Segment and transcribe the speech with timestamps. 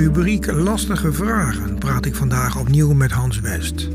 [0.00, 3.88] rubriek Lastige Vragen praat ik vandaag opnieuw met Hans West.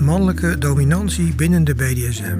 [0.00, 2.38] Mannelijke dominantie binnen de BDSM.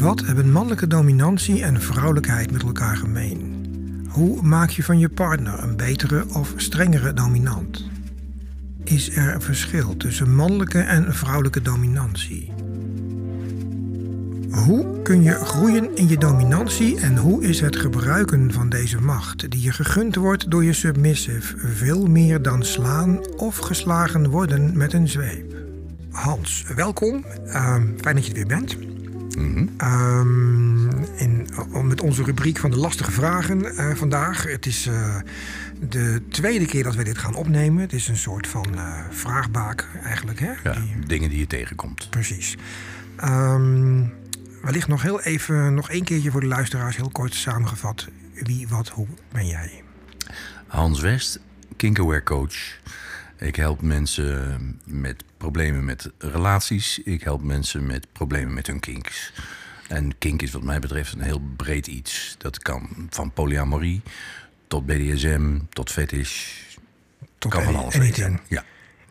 [0.00, 3.66] Wat hebben mannelijke dominantie en vrouwelijkheid met elkaar gemeen?
[4.08, 7.88] Hoe maak je van je partner een betere of strengere dominant?
[8.84, 12.52] Is er een verschil tussen mannelijke en vrouwelijke dominantie?
[14.50, 19.50] Hoe kun je groeien in je dominantie en hoe is het gebruiken van deze macht
[19.50, 24.92] die je gegund wordt door je submissive veel meer dan slaan of geslagen worden met
[24.92, 25.54] een zweep?
[26.10, 27.24] Hans, welkom.
[27.46, 28.76] Ehm, fijn dat je er weer bent.
[29.76, 31.46] Ehm, in,
[31.82, 34.42] met onze rubriek van de lastige vragen eh, vandaag.
[34.44, 35.16] Het is eh,
[35.88, 37.80] de tweede keer dat we dit gaan opnemen.
[37.82, 40.40] Het is een soort van eh, vraagbaak eigenlijk.
[40.40, 40.50] Hè?
[40.64, 42.06] Ja, Die- dingen die je tegenkomt.
[42.10, 42.56] Precies.
[43.16, 44.02] Ehm,
[44.62, 48.08] wellicht nog heel even, nog één keertje voor de luisteraars, heel kort samengevat.
[48.34, 49.82] Wie, wat, hoe ben jij?
[50.66, 51.40] Hans West,
[51.76, 52.78] kinkaware coach.
[53.38, 56.98] Ik help mensen met problemen met relaties.
[56.98, 59.32] Ik help mensen met problemen met hun kinks.
[59.88, 62.34] En kink is wat mij betreft een heel breed iets.
[62.38, 64.02] Dat kan van polyamorie
[64.66, 66.58] tot BDSM, tot fetish.
[67.38, 68.40] Tot kan van alles zijn.
[68.48, 68.64] Ja,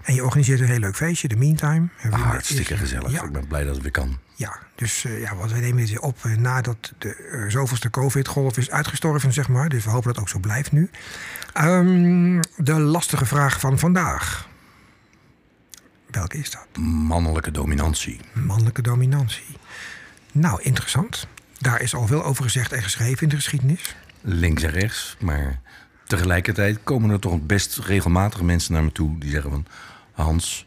[0.03, 1.88] En je organiseert een heel leuk feestje, de Meantime.
[2.02, 3.11] We- hartstikke is- gezellig.
[3.11, 4.19] Ja, Ik ben blij dat het weer kan.
[4.36, 4.59] ja.
[4.75, 8.72] dus eh, ja, want wij nemen dit op eh, nadat de eh, zoveelste COVID-golf is
[8.72, 9.70] uitgestorven, zeg maar.
[9.70, 10.89] Dus we hopen dat het ook zo blijft nu.
[11.53, 14.47] Ehm, de lastige vraag van vandaag.
[16.09, 16.67] Welke is dat?
[16.83, 18.20] Mannelijke dominantie.
[18.33, 19.58] Mannelijke dominantie.
[20.31, 21.27] Nou, interessant.
[21.58, 23.95] Daar is al veel over gezegd en geschreven in de geschiedenis.
[24.22, 25.17] links en rechts.
[25.20, 25.59] Maar
[26.10, 29.66] tegelijkertijd komen er toch best regelmatig mensen naar me toe die zeggen van...
[30.12, 30.66] Hans,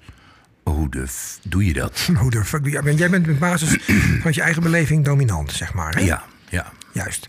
[0.63, 2.09] hoe de f doe je dat?
[2.21, 3.79] Hoe de fuck doe je- Ja, Jij bent op basis
[4.21, 5.95] van je eigen beleving dominant, zeg maar.
[5.95, 6.01] Hè?
[6.01, 6.73] Ja, ja.
[6.93, 7.29] Juist.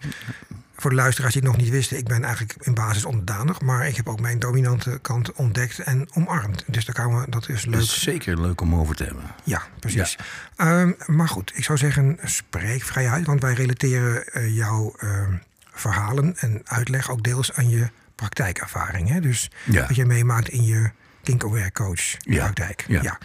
[0.75, 3.87] Voor de luisteraars die het nog niet wisten, ik ben eigenlijk in basis onderdanig, maar
[3.87, 6.63] ik heb ook mijn dominante kant ontdekt en omarmd.
[6.67, 7.81] Dus daar we, dat is Dat leuk.
[7.81, 9.23] is zeker leuk om over te hebben.
[9.43, 10.17] Ja, precies.
[10.55, 15.33] Ehm, maar goed, ik zou zeggen, spreek vrij uit, want wij relateren eh, jouw ehm,
[15.71, 19.09] verhalen en uitleg ook deels aan je praktijkervaring.
[19.09, 19.19] Hè?
[19.19, 19.87] Dus Ja.
[19.87, 20.91] wat je meemaakt in je
[21.23, 22.85] kink-aware coach praktijk.
[22.87, 23.01] ja.
[23.01, 23.17] ja.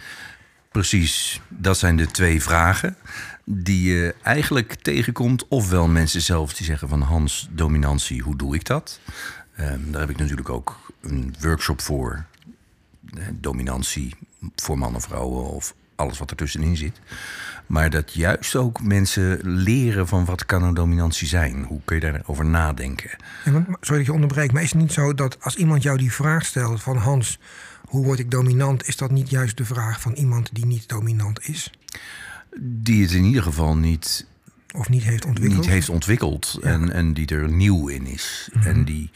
[0.71, 2.95] Precies, dat zijn de twee vragen
[3.45, 5.47] die je eigenlijk tegenkomt.
[5.47, 8.99] Ofwel mensen zelf die zeggen van Hans, dominantie, hoe doe ik dat?
[9.55, 12.25] Ehm, daar heb ik natuurlijk ook een workshop voor.
[13.17, 14.15] Eh, dominantie
[14.55, 16.99] voor mannen, vrouwen of alles wat ertussenin zit.
[17.65, 21.63] Maar dat juist ook mensen leren van wat kan een dominantie zijn?
[21.63, 23.09] Hoe kun je daarover nadenken?
[23.45, 23.51] Ja,
[23.81, 26.45] sorry dat je onderbreekt, maar is het niet zo dat als iemand jou die vraag
[26.45, 27.39] stelt van Hans,
[27.87, 31.47] hoe word ik dominant, is dat niet juist de vraag van iemand die niet dominant
[31.47, 31.71] is
[32.59, 34.27] Die het in ieder geval niet
[34.75, 35.61] of niet heeft ontwikkeld?
[35.61, 38.49] niet heeft ontwikkeld en, en die er nieuw in is.
[38.53, 38.67] Mhm.
[38.67, 39.11] En die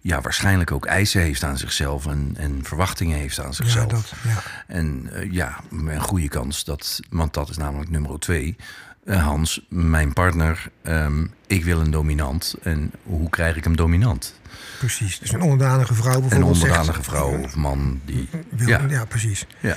[0.00, 3.86] ja, waarschijnlijk ook eisen heeft aan zichzelf en, en verwachtingen heeft aan ja, zichzelf.
[3.90, 4.42] dat, ja.
[4.66, 8.56] En eh, ja, een goede kans dat, want dat is namelijk nummer twee.
[9.04, 12.54] eh, Hans, mijn partner, ehm, ik wil een dominant.
[12.62, 14.38] En hoe krijg ik hem dominant?
[14.78, 15.18] precies.
[15.18, 18.28] Dus een onderdanige vrouw Een bijvoorbeeld onderdanige zegt, vrouw of man die.
[18.48, 18.84] wil- ja.
[18.88, 19.46] Ja, precies.
[19.60, 19.76] ja.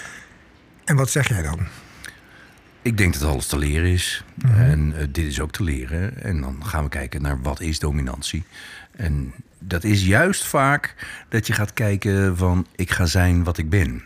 [0.86, 1.60] En wat zeg jij dan?
[2.82, 4.24] Ik denk dat alles te leren is.
[4.36, 4.60] Mhm.
[4.62, 6.24] En eh, dit is ook te leren.
[6.24, 8.44] En dan gaan we kijken naar wat is dominantie.
[8.96, 9.34] En
[9.68, 10.96] dat is juist vaak
[11.30, 14.04] dat je gaat kijken van ik ga zijn wat ik ben.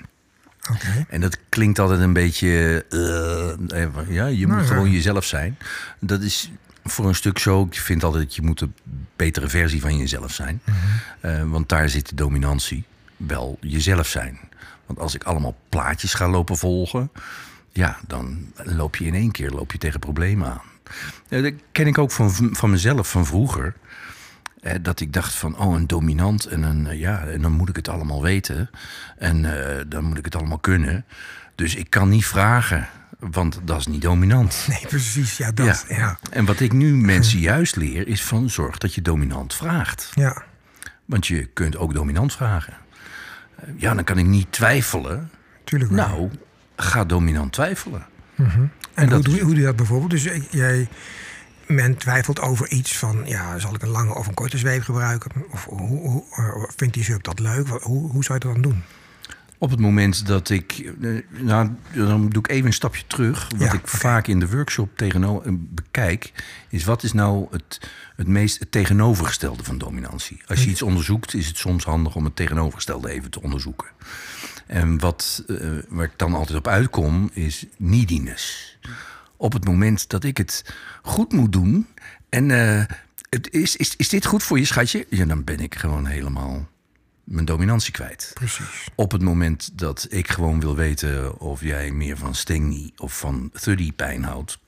[1.10, 2.86] En dat klinkt altijd een beetje.
[2.90, 4.74] eh, eh, ja, je Nou moet ja.
[4.74, 5.58] gewoon jezelf zijn.
[6.00, 6.52] Dat is
[6.84, 7.64] voor een stuk zo.
[7.64, 8.74] Ik vind altijd dat je moet een
[9.16, 10.62] betere versie van jezelf zijn.
[10.64, 10.76] Mhm.
[11.20, 12.84] Eh, want daar zit de dominantie.
[13.18, 14.40] Wel jezelf zijn.
[14.86, 17.12] Want als ik allemaal plaatjes ga lopen volgen.
[17.72, 20.62] Ja, dan loop je in één keer loop je tegen problemen aan.
[21.30, 23.74] Ja, dat ken ik ook van, van mezelf van vroeger.
[24.82, 27.76] Dat ik dacht van, oh, een dominant en, een, eh, ja, en dan moet ik
[27.76, 28.70] het allemaal weten.
[29.18, 29.46] En
[29.78, 31.06] eh, dan moet ik het allemaal kunnen.
[31.56, 32.88] Dus ik kan niet vragen,
[33.20, 34.66] want dat is niet dominant.
[34.68, 35.38] Nee, precies.
[35.38, 35.86] Ja, dat.
[35.90, 35.96] Ja.
[35.96, 36.20] Ja.
[36.32, 40.12] En wat ik nu mensen juist leer, is van zorg dat je dominant vraagt.
[41.06, 42.74] Want je kunt ook dominant vragen.
[43.56, 45.30] Eh, Ja, dan kan ik niet twijfelen.
[45.64, 46.08] tuurlijk wel.
[46.08, 46.30] Nou,
[46.76, 48.06] ga dominant twijfelen.
[48.36, 50.12] en hoe, dat doe, hoe doe je dat bijvoorbeeld?
[50.12, 50.88] Dus jij,
[51.68, 55.32] men twijfelt over iets van, ja, zal ik een lange of een korte zweep gebruiken?
[55.52, 57.68] Of hoe, hoe, eh, vindt die sub dat leuk?
[57.68, 58.84] Hoe, hoe zou je dat dan doen?
[59.60, 60.92] Op het moment dat ik.
[61.02, 61.10] eh,
[61.42, 63.48] Nou, dan doe ik even een stapje terug.
[63.50, 66.32] Wat Ja, ik vaak in de workshop tegenover bekijk,
[66.70, 67.80] is wat is nou het,
[68.16, 70.42] het meest het tegenovergestelde van dominantie?
[70.48, 73.88] Als je iets onderzoekt, is het soms handig om het tegenovergestelde even te onderzoeken.
[74.68, 75.56] En wat, eh,
[75.90, 78.78] waar ik dan altijd op uitkom, is neediness.
[79.38, 81.88] Op het moment dat ik het goed moet doen
[82.30, 82.84] en, eh,
[83.30, 85.06] het is, is, is dit goed voor je, schatje?
[85.10, 86.68] Ja, dan ben ik gewoon helemaal
[87.24, 88.32] mijn dominantie kwijt.
[88.34, 88.88] Precies.
[88.96, 93.50] Op het moment dat ik gewoon wil weten of jij meer van stingy of van
[93.54, 94.60] thuddy pijn houdt,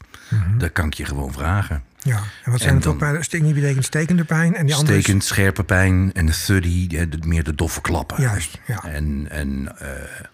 [0.58, 1.84] dan kan ik je gewoon vragen.
[2.02, 5.64] Ja, en wat zijn het ook stinging betekent stekende pijn en die andere Stekend, scherpe
[5.64, 8.22] pijn en de thuddy, meer de doffe klappen.
[8.22, 8.84] Juist, ja.
[8.84, 9.90] En, en eh,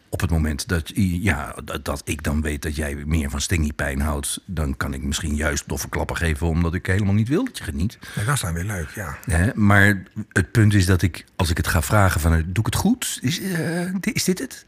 [0.09, 3.73] op het moment dat, ja, dat, dat ik dan weet dat jij meer van stingy
[3.73, 7.45] pijn houdt, dan kan ik misschien juist doffe klappen geven, omdat ik helemaal niet wil
[7.45, 7.97] dat je geniet.
[8.15, 9.17] Nee, dat is dan weer leuk, ja.
[9.25, 9.49] Hè?
[9.53, 12.75] Maar het punt is dat ik, als ik het ga vragen van, doe ik het
[12.75, 13.19] goed?
[13.21, 14.65] Is, eh, is dit het?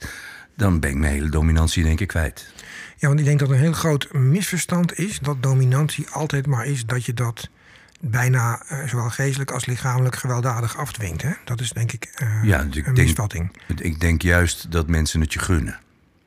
[0.56, 2.54] Dan ben ik mijn hele dominantie in één keer kwijt.
[3.00, 6.86] Ja, want ik denk dat een heel groot misverstand is dat dominantie altijd maar is
[6.86, 7.50] dat je dat
[8.02, 11.22] bijna eh, zowel geestelijk als lichamelijk gewelddadig afdwingt.
[11.22, 11.32] Hè?
[11.46, 13.52] Dat is denk ik eh, Ja, dus ik een denk- misvatting.
[13.76, 15.80] Ik denk juist dat mensen het je gunnen.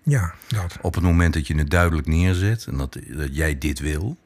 [0.03, 0.79] Ja, dat.
[0.81, 4.17] Op het moment dat je het duidelijk neerzet en dat, dat jij dit wil,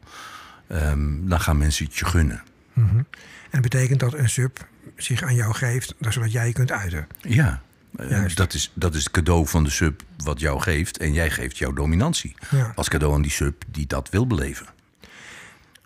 [0.68, 2.42] ehm, dan gaan mensen het je gunnen.
[2.74, 3.06] En
[3.50, 7.06] dat betekent dat een sub zich aan jou geeft, zodat jij je kunt uiten.
[7.20, 7.62] Ja,
[7.96, 11.30] eh, dat is, dat is het cadeau van de sub wat jou geeft en jij
[11.30, 12.34] geeft jouw dominantie.
[12.50, 12.72] Ja.
[12.74, 14.66] Als cadeau aan die sub die dat wil beleven.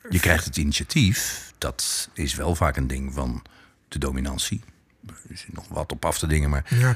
[0.08, 3.42] Je krijgt het initiatief, dat is wel vaak een ding van
[3.88, 4.62] de dominantie.
[5.06, 6.94] Er is nog wat op af te dingen, maar Ja,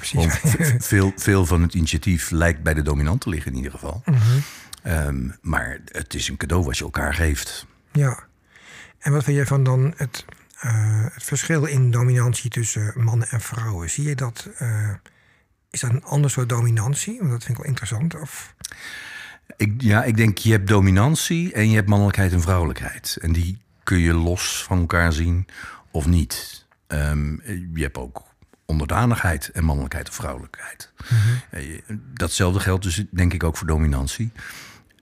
[0.79, 4.03] veel, veel van het initiatief lijkt bij de dominant te liggen in ieder geval.
[4.05, 4.19] Mhm.
[4.83, 7.67] Ehm, maar het is een cadeau wat je elkaar geeft.
[7.93, 8.25] Ja.
[8.99, 10.25] En wat vind jij van dan het,
[10.63, 13.91] eh, het verschil in dominantie tussen mannen en vrouwen?
[13.91, 14.91] Zie je dat, eh,
[15.71, 17.19] is dat een ander soort dominantie?
[17.19, 18.15] Want dat vind ik wel interessant.
[18.21, 18.55] Of,
[19.57, 23.19] Ik, ja, ik denk je hebt dominantie en je hebt mannelijkheid en vrouwelijkheid.
[23.21, 25.47] En die kun je los van elkaar zien
[25.91, 26.67] of niet.
[26.87, 27.33] Ehm,
[27.75, 28.23] je hebt ook
[28.67, 30.93] onderdanigheid en mannelijkheid en vrouwelijkheid.
[31.51, 31.83] Eh, je-
[32.15, 34.33] Datzelfde geldt dus denk ik ook voor dominantie.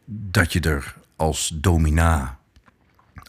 [0.04, 2.38] Dat je er als domina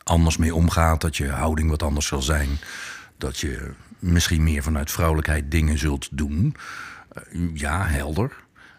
[0.03, 1.01] anders mee omgaat.
[1.01, 2.50] Dat je houding wat anders zal zijn.
[3.18, 6.56] Dat je misschien meer vanuit vrouwelijkheid dingen zult doen.
[7.09, 7.21] Eh,
[7.53, 8.31] ja, helder.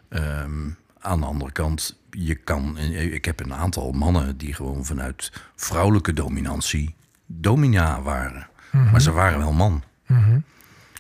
[0.09, 2.79] Ehm, aan de andere kant, je kan.
[2.79, 6.95] Ik heb een aantal mannen die gewoon vanuit vrouwelijke dominantie
[7.27, 8.47] domina waren.
[8.71, 9.83] Maar ze waren wel man.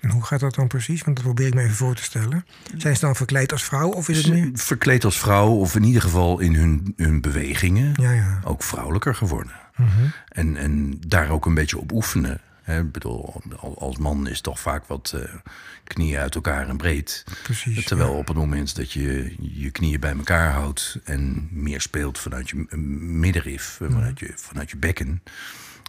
[0.00, 1.02] en hoe gaat dat dan precies?
[1.02, 2.46] Want dat probeer ik me even voor te stellen.
[2.76, 4.50] Zijn ze dan verkleed als vrouw of is het meer?
[4.54, 7.92] Verkleed als vrouw, of in ieder geval in hun, hun bewegingen.
[7.96, 8.40] Ja, ja.
[8.44, 9.52] ook vrouwelijker geworden.
[10.28, 12.40] En, en daar ook een beetje op oefenen.
[12.62, 15.34] Hè, ik bedoel, al- als man is toch vaak wat eh,
[15.84, 17.24] knieën uit elkaar en breed.
[17.42, 17.84] Precies.
[17.84, 22.48] Terwijl op het moment dat je je knieën bij elkaar houdt en meer speelt vanuit
[22.50, 22.66] je
[22.98, 25.22] middenrif, eh, vanuit, je, vanuit je bekken,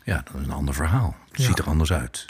[0.04, 1.16] ja, dat is een ander verhaal.
[1.32, 1.46] Het Ja.
[1.48, 2.26] ziet er anders uit.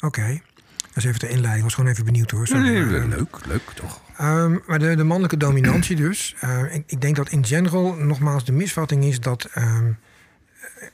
[0.00, 0.40] Oké.
[0.80, 1.56] Dat is even de inleiding.
[1.56, 2.48] Ik was gewoon even benieuwd hoor.
[2.52, 4.00] Nee, Maar, leuk, leuk toch?
[4.16, 6.34] Ehm, maar de, de mannelijke dominantie dus.
[6.40, 9.44] eh, ik, ik denk dat in general nogmaals de misvatting is dat...
[9.44, 9.90] ehm,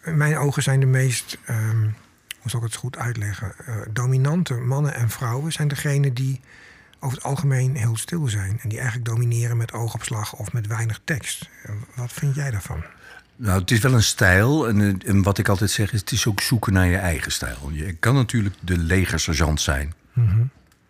[0.05, 1.39] in mijn ogen zijn de meest...
[1.45, 1.83] ehm,
[2.41, 3.53] hoe zal ik het goed uitleggen?
[3.67, 6.41] Eh, dominante mannen en vrouwen zijn degene die
[7.01, 8.59] over het algemeen heel stil zijn.
[8.63, 11.49] En die eigenlijk domineren met oogopslag of met weinig tekst.
[11.63, 12.85] Eh, wat vind jij daarvan?
[13.37, 14.69] Nou, het is wel een stijl.
[14.69, 17.71] En, en wat ik altijd zeg is, het is ook zoeken naar je eigen stijl.
[17.73, 19.95] Je kan natuurlijk de legersergeant zijn.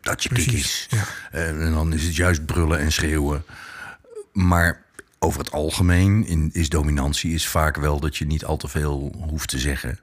[0.01, 0.87] Dat je kick is.
[0.91, 1.05] ja.
[1.31, 3.45] Eh, en dan is het juist brullen en schreeuwen.
[4.33, 4.83] Maar
[5.19, 9.15] over het algemeen in, is dominantie is vaak wel dat je niet al te veel
[9.29, 9.99] hoeft te zeggen.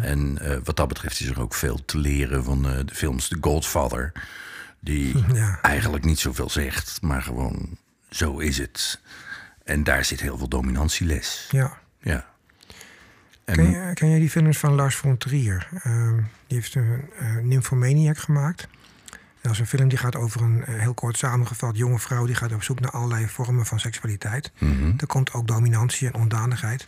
[0.00, 3.28] En eh, wat dat betreft is er ook veel te leren van eh, de films
[3.28, 4.12] The Godfather.
[4.80, 5.58] Die Ja.
[5.62, 7.78] eigenlijk niet zoveel zegt, maar gewoon
[8.10, 9.00] zo is het.
[9.64, 11.48] En daar zit heel veel dominantieles.
[11.50, 11.78] Ja.
[12.00, 12.26] Ja.
[13.44, 15.68] En, Ken, je, ken jij die films van Lars von Trier?
[15.82, 16.16] Ehm,
[16.46, 17.08] die heeft een
[17.42, 18.68] Nymphomaniac gemaakt.
[19.42, 22.26] Dat is een film die gaat over een eh, heel kort samengevat jonge vrouw...
[22.26, 24.52] die gaat op zoek naar allerlei vormen van seksualiteit.
[24.58, 24.92] Mhm.
[24.98, 26.86] Er komt ook dominantie en onderdanigheid.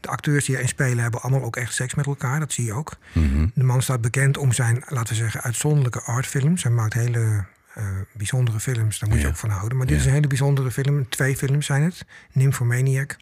[0.00, 2.40] De acteurs die erin spelen hebben allemaal ook echt seks met elkaar.
[2.40, 2.96] Dat zie je ook.
[3.12, 3.46] Mhm.
[3.54, 6.62] De man staat bekend om zijn, laten we zeggen, uitzonderlijke artfilms.
[6.62, 7.44] Hij maakt hele
[7.74, 9.78] eh, bijzondere films, daar moet je ook van houden.
[9.78, 10.00] Maar dit Ja.
[10.02, 11.08] is een hele bijzondere film.
[11.08, 12.04] Twee films zijn het.
[12.32, 13.16] Nymphomaniac.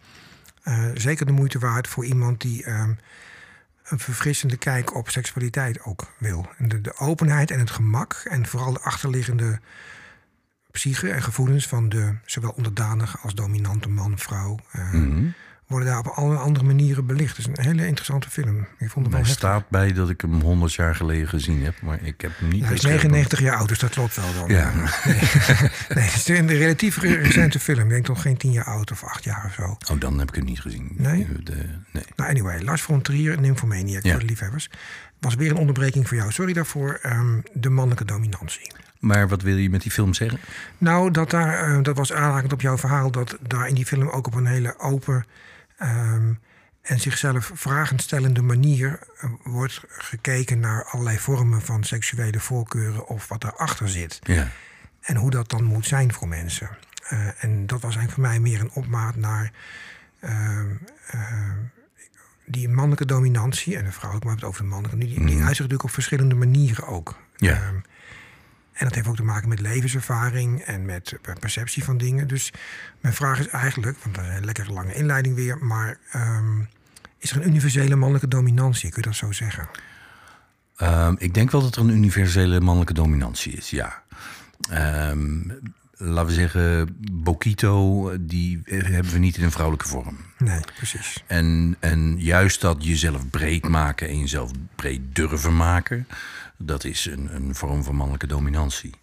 [0.63, 2.91] Eh, zeker de moeite waard voor iemand die ehm,
[3.91, 6.49] een verfrissende kijk op seksualiteit ook wil.
[6.57, 9.59] En de, de openheid en het gemak en vooral de achterliggende
[10.71, 15.27] psyche en gevoelens van de zowel onderdanige als dominante man, vrouw, eh, Mhm.
[15.71, 17.37] Worden daar op alle andere manieren belicht.
[17.37, 18.67] Het is een hele interessante film.
[18.77, 21.81] Ik vond het wel Er staat bij dat ik hem 100 jaar geleden gezien heb,
[21.81, 23.01] maar ik heb hem niet hij is gescherpt.
[23.03, 24.49] 99 jaar oud, dus dat klopt wel dan.
[24.49, 24.71] Ja.
[25.95, 27.83] Nee, het is een relatief re- recente film.
[27.83, 29.77] Ik denk nog geen 10 jaar oud of 8 jaar of zo.
[29.93, 30.91] Oh, dan heb ik hem niet gezien.
[30.97, 31.27] Nee?
[31.43, 31.55] De,
[31.91, 32.03] nee.
[32.15, 34.11] Nou, anyway, Lars von Trier, Nymphomaniac Ja.
[34.11, 34.69] voor de liefhebbers.
[35.19, 36.31] Was weer een onderbreking voor jou.
[36.31, 36.99] Sorry daarvoor.
[37.01, 38.71] ehm, de mannelijke dominantie.
[38.99, 40.39] Maar wat wil je met die film zeggen?
[40.77, 43.11] Nou, dat, daar, eh, dat was aanhakend op jouw verhaal...
[43.11, 45.25] dat daar in die film ook op een hele open...
[45.81, 46.33] ehm,
[46.81, 53.27] en zichzelf vragen stellende manier eh, wordt gekeken naar allerlei vormen van seksuele voorkeuren of
[53.27, 54.19] wat erachter zit.
[54.23, 54.47] Ja.
[55.01, 56.69] En hoe dat dan moet zijn voor mensen.
[57.11, 59.51] Eh, en dat was eigenlijk voor mij meer een opmaat naar
[60.19, 60.59] eh,
[61.07, 61.51] eh,
[62.45, 65.05] die mannelijke dominantie en de vrouwelijke, maar het over de mannelijke.
[65.05, 67.19] Die, die zich natuurlijk op verschillende manieren ook.
[67.37, 67.61] Ja.
[68.81, 72.27] En dat heeft ook te maken met levenservaring en met per- perceptie van dingen.
[72.27, 72.53] Dus
[72.99, 76.61] mijn vraag is eigenlijk, want dat is een lekkere lange inleiding weer, maar ehm,
[77.17, 78.89] is er een universele mannelijke dominantie?
[78.89, 79.69] Kun je dat zo zeggen?
[80.75, 84.03] Ehm, ik denk wel dat er een universele mannelijke dominantie is, ja.
[84.69, 85.39] Ehm,
[85.97, 90.17] laten we zeggen, Bokito, die hebben we niet in een vrouwelijke vorm.
[90.37, 91.23] Nee, precies.
[91.27, 96.07] En, en juist dat jezelf breed maken en jezelf breed durven maken,
[96.63, 98.93] dat is een, een vorm van mannelijke dominantie.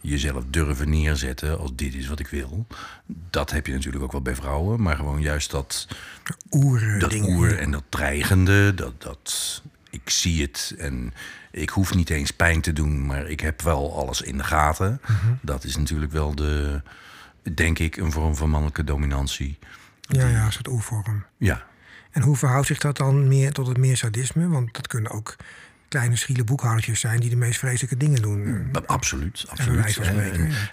[0.00, 2.66] Jezelf durven neerzetten als dit is wat ik wil.
[3.06, 5.88] Dat heb je natuurlijk ook wel bij vrouwen, maar gewoon juist dat,
[6.50, 11.14] Oeren dat oer en dat dreigende, dat, dat ik zie het en
[11.50, 15.00] ik hoef niet eens pijn te doen, maar ik heb wel alles in de gaten.
[15.02, 15.32] Mhm.
[15.40, 16.82] Dat is natuurlijk wel de,
[17.54, 19.58] denk ik, een vorm van mannelijke dominantie.
[20.00, 21.24] Ja, ja, een soort oervorm.
[21.36, 21.66] Ja,
[22.10, 24.48] En hoe verhoudt zich dat dan meer tot het meer sadisme?
[24.48, 25.36] Want dat kunnen ook
[25.92, 28.68] kleine schiele boekhoudertjes zijn die de meest vreselijke dingen doen.
[28.86, 29.98] Absoluut, absoluut.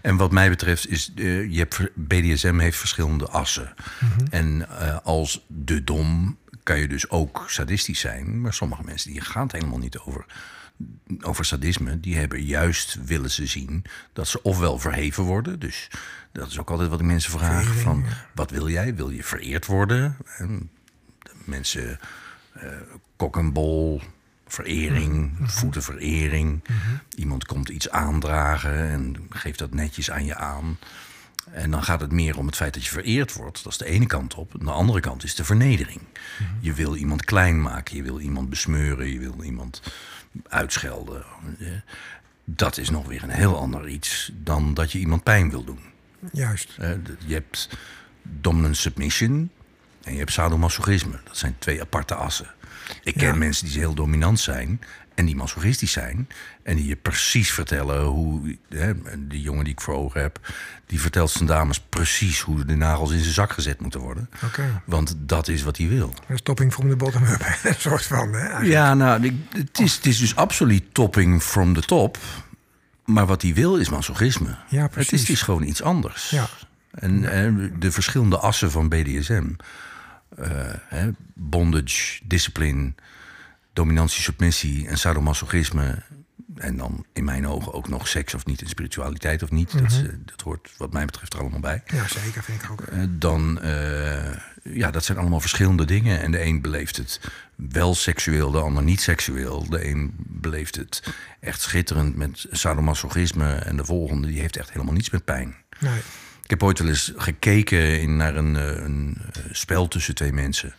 [0.01, 3.73] En, wat mij betreft is, eh, je hebt, BDSM heeft verschillende assen.
[3.99, 4.25] Mhm.
[4.29, 8.41] En eh, als de dom kan je dus ook sadistisch zijn.
[8.41, 10.25] Maar sommige mensen die gaan het helemaal niet over,
[11.21, 11.99] over sadisme.
[11.99, 13.83] Die hebben juist willen ze zien
[14.13, 15.59] dat ze ofwel verheven worden.
[15.59, 15.87] Dus
[16.31, 17.75] dat is ook altijd wat ik mensen vraag.
[17.75, 18.95] Van, wat wil jij?
[18.95, 20.17] Wil je vereerd worden?
[20.37, 20.69] En
[21.19, 21.99] de mensen
[22.53, 22.67] eh
[23.15, 24.01] kok en bol,
[24.53, 26.63] verering, voetenverering.
[27.15, 30.77] Iemand komt iets aandragen en geeft dat netjes aan je aan.
[31.51, 33.63] En dan gaat het meer om het feit dat je vereerd wordt.
[33.63, 34.53] Dat is de ene kant op.
[34.59, 36.01] En de andere kant is de vernedering.
[36.59, 39.81] Je wil iemand klein maken, je wil iemand besmeuren, je wil iemand
[40.47, 41.23] uitschelden.
[42.45, 45.79] Dat is nog weer een heel ander iets dan dat je iemand pijn wil doen.
[46.31, 46.75] Juist.
[46.77, 46.89] Eh,
[47.25, 47.69] je hebt
[48.21, 49.51] dominant submission
[50.03, 51.19] en je hebt sadomasochisme.
[51.23, 52.47] Dat zijn twee aparte assen.
[53.03, 53.35] Ik ken Ja.
[53.35, 54.81] mensen die heel dominant zijn
[55.15, 56.27] en die masochistisch zijn.
[56.63, 58.57] En die je precies vertellen hoe...
[58.69, 60.39] Hè, die jongen die ik voor ogen heb...
[60.85, 64.29] die vertelt zijn dames precies hoe de nagels in zijn zak gezet moeten worden.
[64.85, 66.13] Want dat is wat hij wil.
[66.27, 67.41] Is topping from the bottom up.
[67.63, 68.33] een soort van.
[68.33, 68.71] Hè, eigenlijk.
[68.71, 72.17] Ja, nou, het is, het is dus absoluut topping from the top.
[73.05, 74.57] Maar wat hij wil is masochisme.
[74.69, 75.19] Ja, Het is, precies.
[75.19, 76.29] het is gewoon iets anders.
[76.29, 76.49] Ja.
[76.91, 79.45] En eh, de verschillende assen van BDSM...
[80.37, 82.93] eh, hè, bondage, discipline,
[83.73, 86.03] dominantie, submissie en sadomasochisme...
[86.55, 89.71] en dan in mijn ogen ook nog seks of niet en spiritualiteit of niet.
[89.71, 91.83] dat, is, eh, dat hoort wat mij betreft er allemaal bij.
[91.85, 92.81] ja, zeker vind ik ook.
[92.81, 93.59] Eh, dan,
[94.63, 96.21] ja, dat zijn allemaal verschillende dingen.
[96.21, 97.19] En de een beleeft het
[97.55, 99.69] wel seksueel, de ander niet seksueel.
[99.69, 101.03] De een beleeft het
[101.39, 103.53] echt schitterend met sadomasochisme.
[103.53, 105.55] En de volgende, die heeft echt helemaal niets met pijn.
[105.79, 106.01] Nee.
[106.49, 110.33] Ik heb ooit wel eens gekeken in, naar een, eh, een eh, spel tussen twee
[110.33, 110.73] mensen.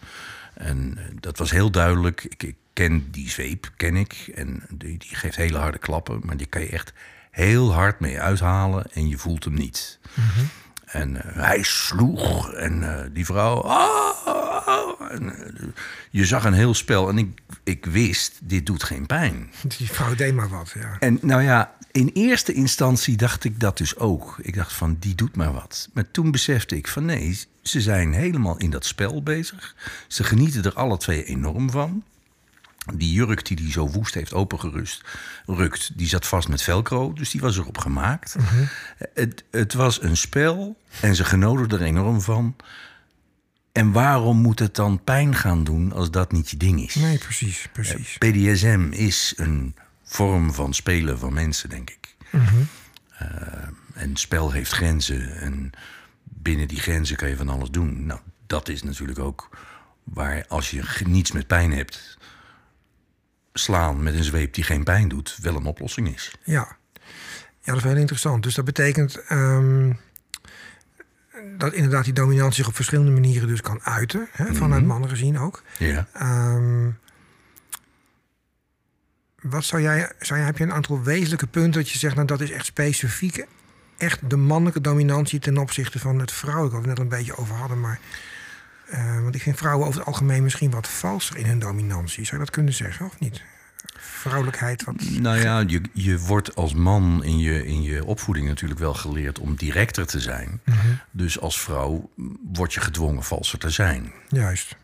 [0.54, 2.24] En eh, dat was heel duidelijk.
[2.24, 4.30] Ik, ik ken die zweep, ken ik.
[4.34, 6.20] En die, die geeft hele harde klappen.
[6.24, 6.92] Maar die kan je echt
[7.30, 8.92] heel hard mee uithalen.
[8.92, 9.98] En je voelt hem niet.
[10.84, 12.52] En eh, hij sloeg.
[12.52, 13.60] En die vrouw.
[13.60, 14.39] "Ah, ah." En,
[16.10, 17.08] je zag een heel spel.
[17.08, 19.50] En ik, ik wist, dit doet geen pijn.
[19.78, 20.72] Die vrouw deed maar wat.
[20.74, 20.96] Ja.
[20.98, 24.38] En nou ja, in eerste instantie dacht ik dat dus ook.
[24.42, 25.88] Ik dacht van, die doet maar wat.
[25.92, 29.74] Maar toen besefte ik van nee, ze zijn helemaal in dat spel bezig.
[30.08, 32.04] Ze genieten er alle twee enorm van.
[32.94, 35.04] Die jurk die die zo woest heeft opengerust,
[35.46, 38.36] rukt, die zat vast met velcro, dus die was erop gemaakt.
[39.14, 42.56] het, het was een spel en ze genoten er enorm van.
[43.72, 46.94] En waarom moet het dan pijn gaan doen als dat niet je ding is?
[46.94, 47.68] Nee, precies.
[47.72, 48.18] precies.
[48.18, 52.16] BDSM is een vorm van spelen van mensen, denk ik.
[52.30, 53.28] Eh,
[53.94, 55.70] en spel heeft grenzen en
[56.24, 58.06] binnen die grenzen kan je van alles doen.
[58.06, 59.48] Nou, dat is natuurlijk ook
[60.04, 62.18] waar als je niets met pijn hebt,
[63.52, 66.34] slaan met een zweep die geen pijn doet, wel een oplossing is.
[66.44, 66.76] Ja.
[67.60, 68.42] ja, dat is heel interessant.
[68.42, 69.92] Dus dat betekent ehm,
[71.58, 74.28] dat inderdaad die dominantie zich op verschillende manieren dus kan uiten.
[74.32, 75.62] Hè, vanuit mannen gezien ook.
[75.78, 76.08] Ja.
[76.12, 76.90] Ehm,
[79.40, 82.26] wat zou jij, zou jij, heb je een aantal wezenlijke punten dat je zegt, nou
[82.26, 83.46] dat is echt specifiek,
[83.98, 87.36] echt de mannelijke dominantie ten opzichte van het vrouwelijke, waar we het net een beetje
[87.36, 88.00] over hadden, maar
[88.86, 92.24] eh, want ik vind vrouwen over het algemeen misschien wat valser in hun dominantie.
[92.24, 93.42] Zou je dat kunnen zeggen of niet?
[94.00, 94.94] Vrouwelijkheid wat.
[95.10, 99.38] Nou ja, je, je wordt als man in je, in je opvoeding natuurlijk wel geleerd
[99.38, 100.60] om directer te zijn.
[101.10, 102.10] Dus als vrouw
[102.52, 104.12] word je gedwongen valser te zijn.
[104.28, 104.76] Juist.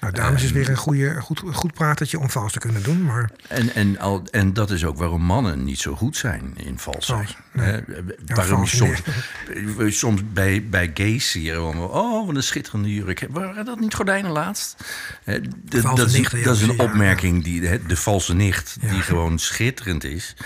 [0.00, 3.30] Nou, dames is weer een, goede, goed, goed pratertje om vals te kunnen doen, maar...
[3.48, 7.08] En, en, al, en dat is ook waarom mannen niet zo goed zijn in vals
[7.08, 7.26] nee.
[7.52, 7.80] Hè,
[8.26, 11.60] waarom vals soms, soms bij, bij gays zie je.
[11.60, 13.26] Oh, wat een schitterende jurk.
[13.30, 14.76] Waren dat niet gordijnen laatst?
[15.24, 18.76] Dat, is, dat is een opmerking, die, de valse nicht...
[18.80, 18.94] die Ja.
[18.94, 19.02] Mhm.
[19.02, 20.36] gewoon schitterend is.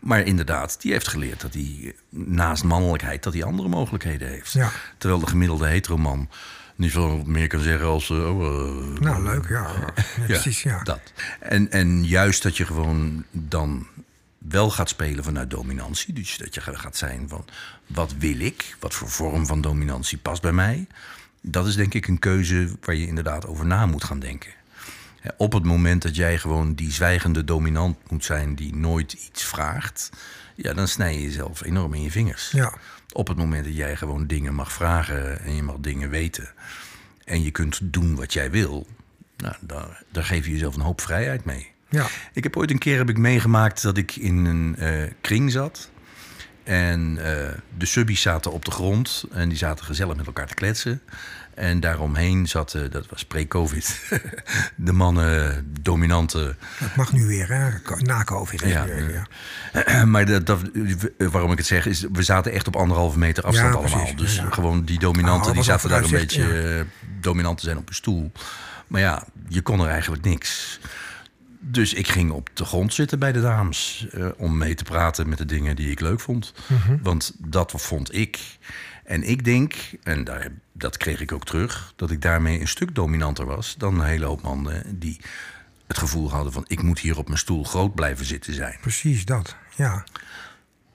[0.00, 3.22] Maar inderdaad, die heeft geleerd dat hij naast mannelijkheid...
[3.22, 4.52] dat hij andere mogelijkheden heeft.
[4.52, 4.70] Ja.
[4.98, 6.28] Terwijl de gemiddelde heteroman
[6.82, 8.10] niet veel meer kan zeggen als...
[8.10, 9.70] eh, oh, eh, Nou, leuk, ja.
[10.18, 10.82] Ja, precies, ja.
[10.82, 11.00] dat.
[11.40, 13.86] En, en juist dat je gewoon dan
[14.38, 16.14] wel gaat spelen vanuit dominantie.
[16.14, 17.44] Dus dat je gaat zijn van
[17.86, 18.76] wat wil ik?
[18.80, 20.86] Wat voor vorm van dominantie past bij mij?
[21.40, 24.50] Dat is denk ik een keuze waar je inderdaad over na moet gaan denken.
[25.36, 30.10] Op het moment dat jij gewoon die zwijgende dominant moet zijn die nooit iets vraagt,
[30.54, 32.50] ja, dan snij je jezelf enorm in je vingers.
[32.50, 32.74] Ja.
[33.12, 36.48] Op het moment dat jij gewoon dingen mag vragen en je mag dingen weten
[37.24, 38.86] en je kunt doen wat jij wil,
[39.36, 41.70] nou, daar, daar geef je jezelf een hoop vrijheid mee.
[41.88, 42.06] Ja.
[42.32, 45.90] Ik heb ooit een keer heb ik meegemaakt dat ik in een eh, kring zat.
[46.64, 50.54] En eh, de subbies zaten op de grond en die zaten gezellig met elkaar te
[50.54, 51.00] kletsen.
[51.54, 54.00] En daaromheen zaten, dat was pre-covid,
[54.76, 57.70] de mannen, dominante Dat mag nu weer, hè?
[57.98, 58.60] Na COVID.
[58.60, 59.26] Ja, weer,
[59.72, 60.04] ja.
[60.12, 60.60] maar dat, dat,
[61.16, 64.16] waarom ik het zeg is, we zaten echt op anderhalve meter afstand Ja, allemaal.
[64.16, 64.50] Dus ja.
[64.50, 66.84] gewoon die dominanten, Oh, die zaten daar een beetje eh,
[67.20, 68.32] dominant te zijn op een stoel.
[68.86, 70.80] Maar ja, je kon er eigenlijk niks.
[71.64, 75.28] Dus ik ging op de grond zitten bij de dames eh, om mee te praten
[75.28, 76.52] met de dingen die ik leuk vond.
[76.66, 76.96] Mhm.
[77.02, 78.38] Want dat vond ik.
[79.04, 82.94] En ik denk, en daar, dat kreeg ik ook terug, dat ik daarmee een stuk
[82.94, 85.20] dominanter was dan een hele hoop mannen die
[85.86, 88.76] het gevoel hadden van ik moet hier op mijn stoel groot blijven zitten zijn.
[88.80, 90.04] Precies dat, ja.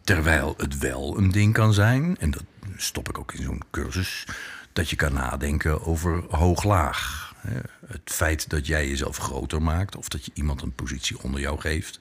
[0.03, 2.43] Terwijl het wel een ding kan zijn, en dat
[2.75, 4.25] stop ik ook in zo'n cursus,
[4.73, 7.26] dat je kan nadenken over hoog-laag.
[7.87, 11.59] Het feit dat jij jezelf groter maakt of dat je iemand een positie onder jou
[11.59, 11.99] geeft,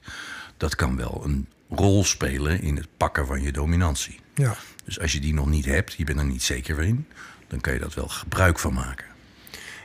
[0.57, 4.19] dat kan wel een rol spelen in het pakken van je dominantie.
[4.35, 4.55] Ja.
[4.85, 7.07] Dus als je die nog niet hebt, je bent er niet zeker in,
[7.47, 9.05] dan kan je dat wel gebruik van maken.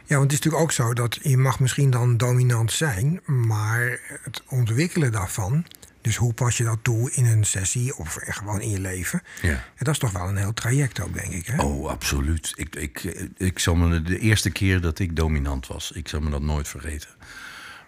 [0.05, 4.01] Ja, want het is natuurlijk ook zo dat je mag misschien dan dominant zijn, maar
[4.23, 5.67] het ontwikkelen daarvan,
[6.03, 9.49] dus hoe pas je dat toe in een sessie of gewoon in je leven, Ja.
[9.51, 11.47] en dat is toch wel een heel traject ook, denk ik.
[11.47, 11.63] Hè?
[11.63, 12.53] Oh, absoluut.
[12.55, 13.03] Ik, ik,
[13.37, 16.69] ik zal me de eerste keer dat ik dominant was, ik zal me dat nooit
[16.69, 17.09] vergeten.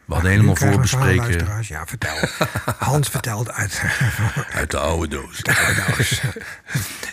[0.05, 1.47] We hadden helemaal voorbespreken.
[1.63, 2.17] Ja, vertel.
[2.79, 3.83] Hans vertelt uit.
[4.61, 5.43] uit de oude doos.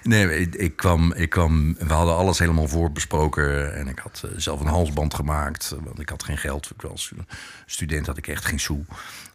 [0.03, 3.75] Nee, ik, ik, kwam, ik kwam, we hadden alles helemaal voorbesproken.
[3.75, 5.75] En ik had eh, zelf een halsband gemaakt.
[5.83, 6.69] Want ik had geen geld.
[6.75, 7.11] Ik was
[7.65, 8.85] student, had ik echt geen sou.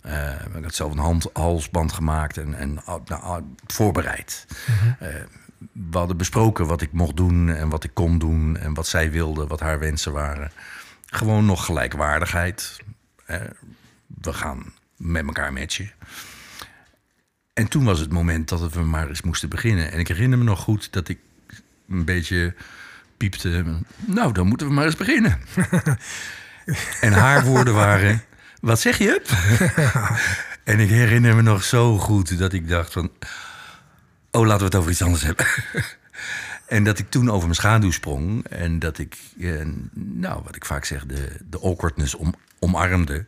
[0.01, 4.47] Eh, ik had zelf een hand, halsband gemaakt en, en ah, nou, ah, voorbereid.
[4.99, 5.09] Eh,
[5.73, 8.57] we hadden besproken wat ik mocht doen en wat ik kon doen.
[8.57, 10.51] En wat zij wilde, wat haar wensen waren.
[11.07, 12.81] Gewoon nog gelijkwaardigheid.
[13.27, 15.91] We gaan met elkaar matchen.
[17.55, 19.93] En toen was het moment dat we maar eens moesten beginnen.
[19.93, 21.19] En ik herinner me nog goed dat ik
[21.89, 22.55] een beetje
[23.17, 23.65] piepte.
[23.97, 25.41] Nou, dan moeten we maar eens beginnen.
[27.01, 28.23] en haar woorden waren:
[28.61, 29.23] Wat zeg je?
[30.65, 33.11] en ik herinner me nog zo goed dat ik dacht van...
[34.31, 35.47] Oh, laten we het over iets anders hebben.
[36.67, 38.47] En dat ik toen over mijn schaduw sprong.
[38.49, 43.27] En dat ik, eh, nou, wat ik vaak zeg, de, de awkwardness om, omarmde.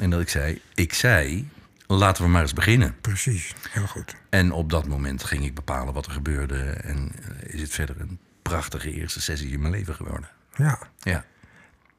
[0.00, 1.48] En dat ik zei, ik zei,
[1.86, 2.96] laten we maar eens beginnen.
[3.00, 4.14] Precies, heel goed.
[4.30, 6.60] En op dat moment ging ik bepalen wat er gebeurde.
[6.62, 10.28] En eh, is het verder een prachtige eerste sessie in mijn leven geworden.
[10.56, 10.78] Ja.
[10.98, 11.24] Ja.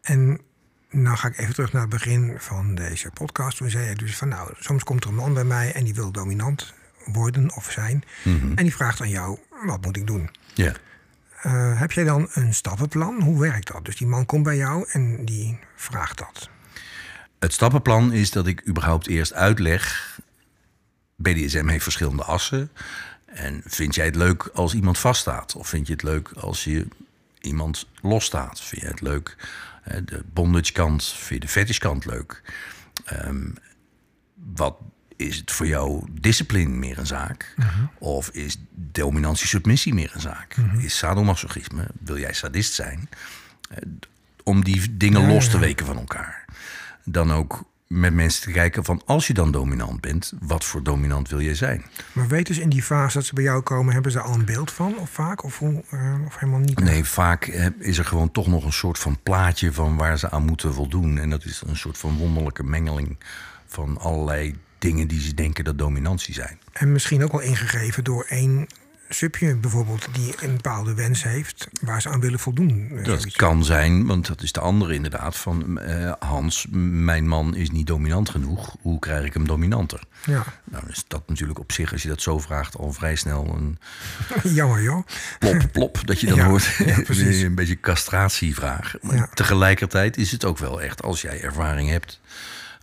[0.01, 0.39] En
[0.89, 3.57] nou ga ik even terug naar het begin van deze podcast.
[3.57, 5.95] Toen zei je dus van nou, soms komt er een man bij mij en die
[5.95, 6.73] wil dominant
[7.05, 8.03] worden of zijn.
[8.55, 10.29] En die vraagt aan jou, wat moet ik doen?
[10.55, 10.73] Ja.
[11.41, 13.21] Eh, heb jij dan een stappenplan?
[13.21, 13.85] Hoe werkt dat?
[13.85, 16.49] Dus die man komt bij jou en die vraagt dat.
[17.39, 20.19] Het stappenplan is dat ik überhaupt eerst uitleg.
[21.15, 22.71] BDSM heeft verschillende assen.
[23.25, 25.55] En vind jij het leuk als iemand vaststaat?
[25.55, 26.87] Of vind je het leuk als je
[27.39, 28.61] iemand losstaat?
[28.61, 29.35] Vind je het leuk,
[30.05, 32.41] de bondage kant, vind je de fetish kant leuk?
[33.05, 33.49] Ehm,
[34.33, 34.77] wat
[35.15, 37.55] is het voor jou discipline meer een zaak?
[37.99, 40.55] Of is dominantie-submissie meer een zaak?
[40.77, 43.09] Is sadomasochisme, wil jij sadist zijn?
[43.69, 43.77] Eh,
[44.43, 46.45] om die dingen Ja, los te weken van elkaar.
[47.03, 51.29] Dan ook met mensen te kijken van als je dan dominant bent, wat voor dominant
[51.29, 51.85] wil je zijn?
[52.11, 54.45] Maar weten ze in die fase dat ze bij jou komen, hebben ze al een
[54.45, 54.97] beeld van?
[54.97, 55.43] Of vaak?
[55.43, 56.79] Of, hoe, eh, of helemaal niet?
[56.79, 60.31] Nee, vaak eh, is er gewoon toch nog een soort van plaatje van waar ze
[60.31, 61.17] aan moeten voldoen.
[61.17, 63.17] En dat is een soort van wonderlijke mengeling
[63.65, 64.55] van allerlei
[64.91, 66.59] dingen die ze denken dat dominantie zijn.
[66.73, 68.67] En misschien ook wel ingegeven door één
[69.09, 72.87] subje bijvoorbeeld die een bepaalde wens heeft waar ze aan willen voldoen.
[72.91, 73.35] eh, Dat zoiets.
[73.35, 75.35] kan zijn, want dat is de andere inderdaad.
[75.35, 78.75] Van eh, Hans, mijn man is niet dominant genoeg.
[78.81, 79.99] Hoe krijg ik hem dominanter?
[80.25, 83.55] Ja, Nou, is dat natuurlijk op zich, als je dat zo vraagt, al vrij snel
[83.57, 83.77] een
[84.59, 85.05] jammer joh.
[85.39, 86.75] plop, plop, dat je dan Ja, hoort.
[86.85, 86.97] ja,
[87.45, 88.95] een beetje castratievraag.
[89.01, 89.29] Maar Ja.
[89.33, 92.19] tegelijkertijd is het ook wel echt, als jij ervaring hebt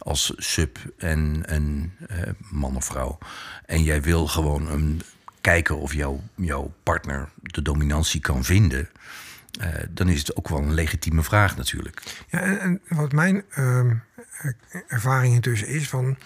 [0.02, 2.18] als sub en een eh,
[2.50, 3.18] man of vrouw.
[3.66, 5.02] En jij wil gewoon een,
[5.42, 8.88] kijken of jouw, jouw partner de dominantie kan vinden.
[9.60, 12.02] eh, dan is het ook wel een legitieme vraag natuurlijk.
[12.28, 13.94] Ja, en, wat mijn ehm,
[14.40, 14.50] eh,
[14.88, 16.16] ervaring intussen is van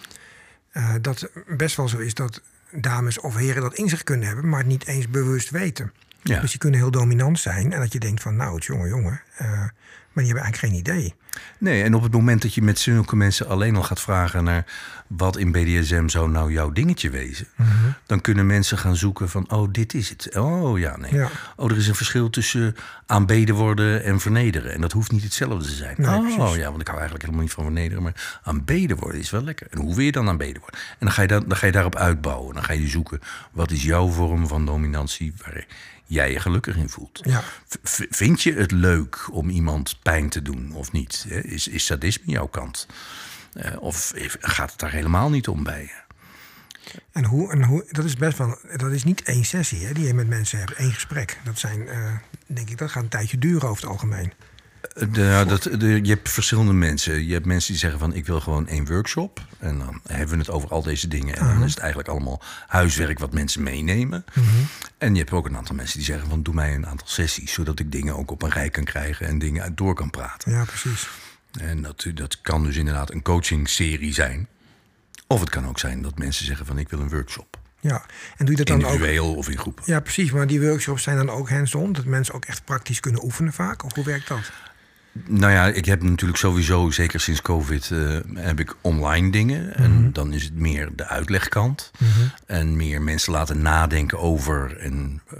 [0.70, 4.48] eh, dat best wel zo is dat dames of heren dat in zich kunnen hebben,
[4.48, 5.92] maar het niet eens bewust weten.
[6.28, 6.40] Ja.
[6.40, 9.20] Dus die kunnen heel dominant zijn en dat je denkt van nou, het jongen, jongen,
[9.36, 11.14] eh, maar die hebben eigenlijk geen idee.
[11.58, 14.64] Nee, en op het moment dat je met zulke mensen alleen al gaat vragen naar
[15.06, 17.70] wat in BDSM zou nou jouw dingetje wezen, Mhm.
[18.06, 20.36] dan kunnen mensen gaan zoeken van, oh, dit is het.
[20.36, 21.14] Oh ja, nee.
[21.14, 21.28] Ja.
[21.56, 24.72] Oh, er is een verschil tussen aanbeden worden en vernederen.
[24.72, 25.94] En dat hoeft niet hetzelfde te zijn.
[25.98, 26.56] Nee, oh precies.
[26.56, 29.66] ja, want ik hou eigenlijk helemaal niet van vernederen, maar aanbeden worden is wel lekker.
[29.70, 30.80] En hoe wil je dan aanbeden worden?
[30.80, 32.54] En dan ga je, dan, dan ga je daarop uitbouwen.
[32.54, 33.20] Dan ga je zoeken,
[33.52, 35.66] wat is jouw vorm van dominantie waar
[36.06, 37.20] jij je gelukkig in voelt?
[37.24, 37.42] Ja.
[38.10, 41.26] Vind je het leuk om iemand pijn te doen of niet?
[41.28, 42.86] Is, is sadisme jouw kant?
[43.52, 46.04] Eh, of gaat het daar helemaal niet om bij je?
[47.12, 50.06] En hoe, en hoe, dat is best wel, dat is niet één sessie hè, die
[50.06, 51.38] je met mensen hebt, één gesprek.
[51.44, 52.12] Dat zijn, eh,
[52.46, 54.32] denk ik, dat gaat een tijdje duren over het algemeen.
[54.94, 57.26] De, ja, dat, de, je hebt verschillende mensen.
[57.26, 59.40] Je hebt mensen die zeggen van ik wil gewoon één workshop.
[59.58, 61.36] En dan hebben we het over al deze dingen.
[61.36, 64.24] En dan is het eigenlijk allemaal huiswerk wat mensen meenemen.
[64.98, 67.52] En je hebt ook een aantal mensen die zeggen van doe mij een aantal sessies.
[67.52, 70.52] Zodat ik dingen ook op een rij kan krijgen en dingen door kan praten.
[70.52, 71.08] Ja, precies.
[71.60, 74.48] En dat, dat kan dus inderdaad een coachingserie zijn.
[75.26, 77.58] Of het kan ook zijn dat mensen zeggen van ik wil een workshop.
[77.80, 78.92] Ja, en doe je dat dan ook?
[78.92, 79.84] Individueel of in groepen.
[79.86, 80.30] Ja, precies.
[80.30, 83.84] Maar die workshops zijn dan ook hands-on, dat mensen ook echt praktisch kunnen oefenen vaak?
[83.84, 84.52] Of hoe werkt dat?
[85.26, 89.74] Nou ja, ik heb natuurlijk sowieso, zeker sinds COVID, eh, heb ik online dingen.
[89.74, 91.90] En dan is het meer de uitlegkant.
[92.46, 95.38] En meer mensen laten nadenken over en eh,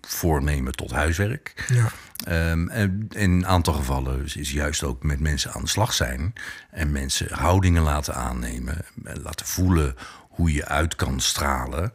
[0.00, 1.64] voornemen tot huiswerk.
[1.72, 1.92] Ja,
[2.24, 5.92] Ehm, en in een aantal gevallen is, is juist ook met mensen aan de slag
[5.92, 6.32] zijn.
[6.70, 8.84] En mensen houdingen laten aannemen.
[9.04, 9.94] en Laten voelen
[10.28, 11.92] hoe je uit kan stralen.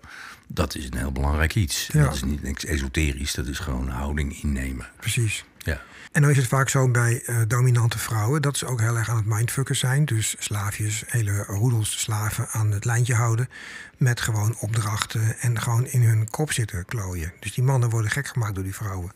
[0.47, 1.89] Dat is een heel belangrijk iets.
[1.93, 2.03] Ja.
[2.03, 4.87] Dat is niet niks esoterisch, dat is gewoon houding innemen.
[4.99, 5.43] precies.
[5.57, 5.81] Ja.
[6.11, 9.09] En dan is het vaak zo bij eh, dominante vrouwen dat ze ook heel erg
[9.09, 10.05] aan het mindfucken zijn.
[10.05, 13.49] Dus slaafjes, hele roedels slaven aan het lijntje houden.
[13.97, 17.33] Met gewoon opdrachten en gewoon in hun kop zitten klooien.
[17.39, 19.11] Dus die mannen worden gek gemaakt door die vrouwen.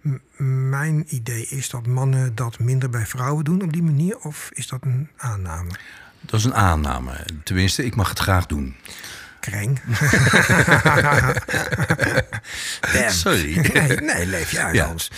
[0.00, 0.16] M-
[0.68, 4.18] mijn idee is dat mannen dat minder bij vrouwen doen op die manier.
[4.18, 5.70] Of is dat een aanname?
[6.20, 7.26] Dat is een aanname.
[7.44, 8.76] Tenminste, ik mag het graag doen.
[9.40, 9.80] Kreng.
[13.08, 13.70] Sorry.
[13.72, 14.86] Nee, nee, leef je uit, Ja.
[14.86, 15.10] Hans.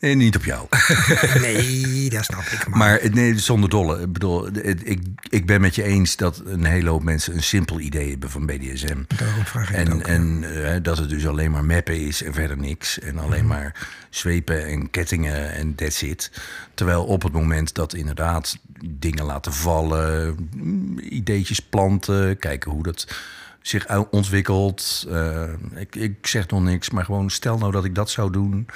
[0.00, 0.66] Nee, niet op jou.
[1.40, 2.68] Nee, dat snap ik.
[2.68, 4.00] Maar, Maar nee, zonder dolle.
[4.00, 4.48] Ik bedoel,
[4.84, 8.30] ik, ik ben met je eens dat een hele hoop mensen een simpel idee hebben
[8.30, 9.02] van BDSM.
[9.16, 10.00] daarom vraag ik En, ook.
[10.02, 12.98] en eh, dat het dus alleen maar mappen is en verder niks.
[12.98, 13.46] En alleen Mhm.
[13.48, 16.30] maar zwepen en kettingen en that's it.
[16.74, 23.06] Terwijl op het moment dat inderdaad dingen laten vallen, mm, ideetjes planten, kijken hoe dat
[23.62, 25.06] zich ontwikkelt.
[25.10, 25.42] Eh,
[25.74, 28.66] ik, ik zeg nog niks, maar gewoon stel nou dat ik dat zou doen.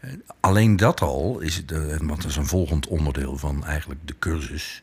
[0.00, 4.00] Eh, Alleen dat al is het, eh, want dat is een volgend onderdeel van eigenlijk
[4.04, 4.82] de cursus.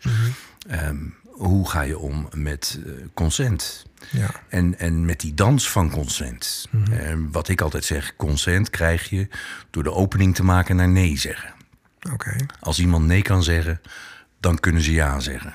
[0.69, 3.85] Ehm, hoe ga je om met eh, consent?
[4.11, 4.29] Ja.
[4.49, 6.67] En, en met die dans van consent.
[6.91, 9.27] En wat ik altijd zeg, consent krijg je
[9.69, 11.53] door de opening te maken naar nee zeggen.
[12.59, 13.81] Als iemand nee kan zeggen,
[14.39, 15.53] dan kunnen ze ja zeggen.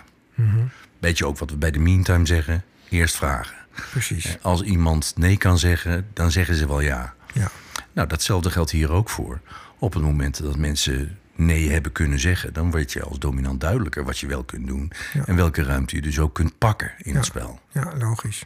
[0.99, 2.65] Weet je ook wat we bij de meantime zeggen?
[2.89, 3.57] Eerst vragen.
[3.91, 4.37] Precies.
[4.43, 7.15] Als iemand nee kan zeggen, dan zeggen ze wel ja.
[7.33, 7.51] Ja.
[7.93, 9.41] Nou, datzelfde geldt hier ook voor.
[9.79, 14.05] Op het moment dat mensen nee hebben kunnen zeggen, dan weet je als dominant duidelijker
[14.05, 14.93] wat je wel kunt doen.
[15.15, 15.25] Ja.
[15.27, 17.17] En welke ruimte je dus ook kunt pakken in Ja.
[17.17, 17.61] het spel.
[17.69, 18.45] Ja, logisch.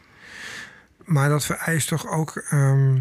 [1.04, 2.98] Maar dat vereist toch ook ehm,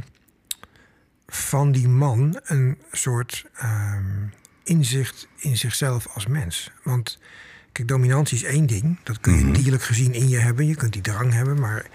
[1.27, 4.03] van die man een soort ehm,
[4.63, 6.71] inzicht in zichzelf als mens.
[6.84, 7.19] Want
[7.71, 8.99] kijk, dominantie is één ding.
[9.03, 10.65] Dat kun je dierlijk gezien in je hebben.
[10.67, 11.86] Je kunt die drang hebben, maar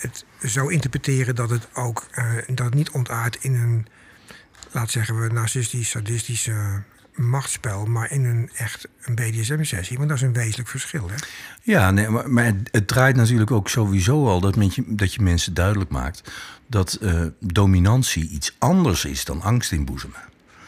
[0.00, 3.86] het zo interpreteren dat het ook eh, dat het niet ontaart in een,
[4.70, 6.82] laat zeggen we, narcistisch, sadistische
[7.14, 9.96] machtsspel, maar in een echt een BDSM-sessie.
[9.96, 11.08] Want dat is een wezenlijk verschil.
[11.08, 11.16] Hè?
[11.62, 15.22] Ja, nee, maar, maar het, draait natuurlijk ook sowieso al dat, met je, dat je
[15.22, 16.32] mensen duidelijk maakt
[16.66, 20.20] dat eh, dominantie iets anders is dan angst inboezemen.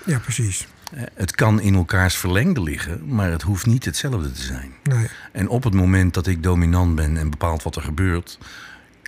[0.06, 0.66] Ja, precies.
[0.92, 4.72] Eh, Het kan in elkaars verlengde liggen, maar het hoeft niet hetzelfde te zijn.
[4.82, 5.06] Nee.
[5.32, 8.38] En op het moment dat ik dominant ben en bepaalt wat er gebeurt,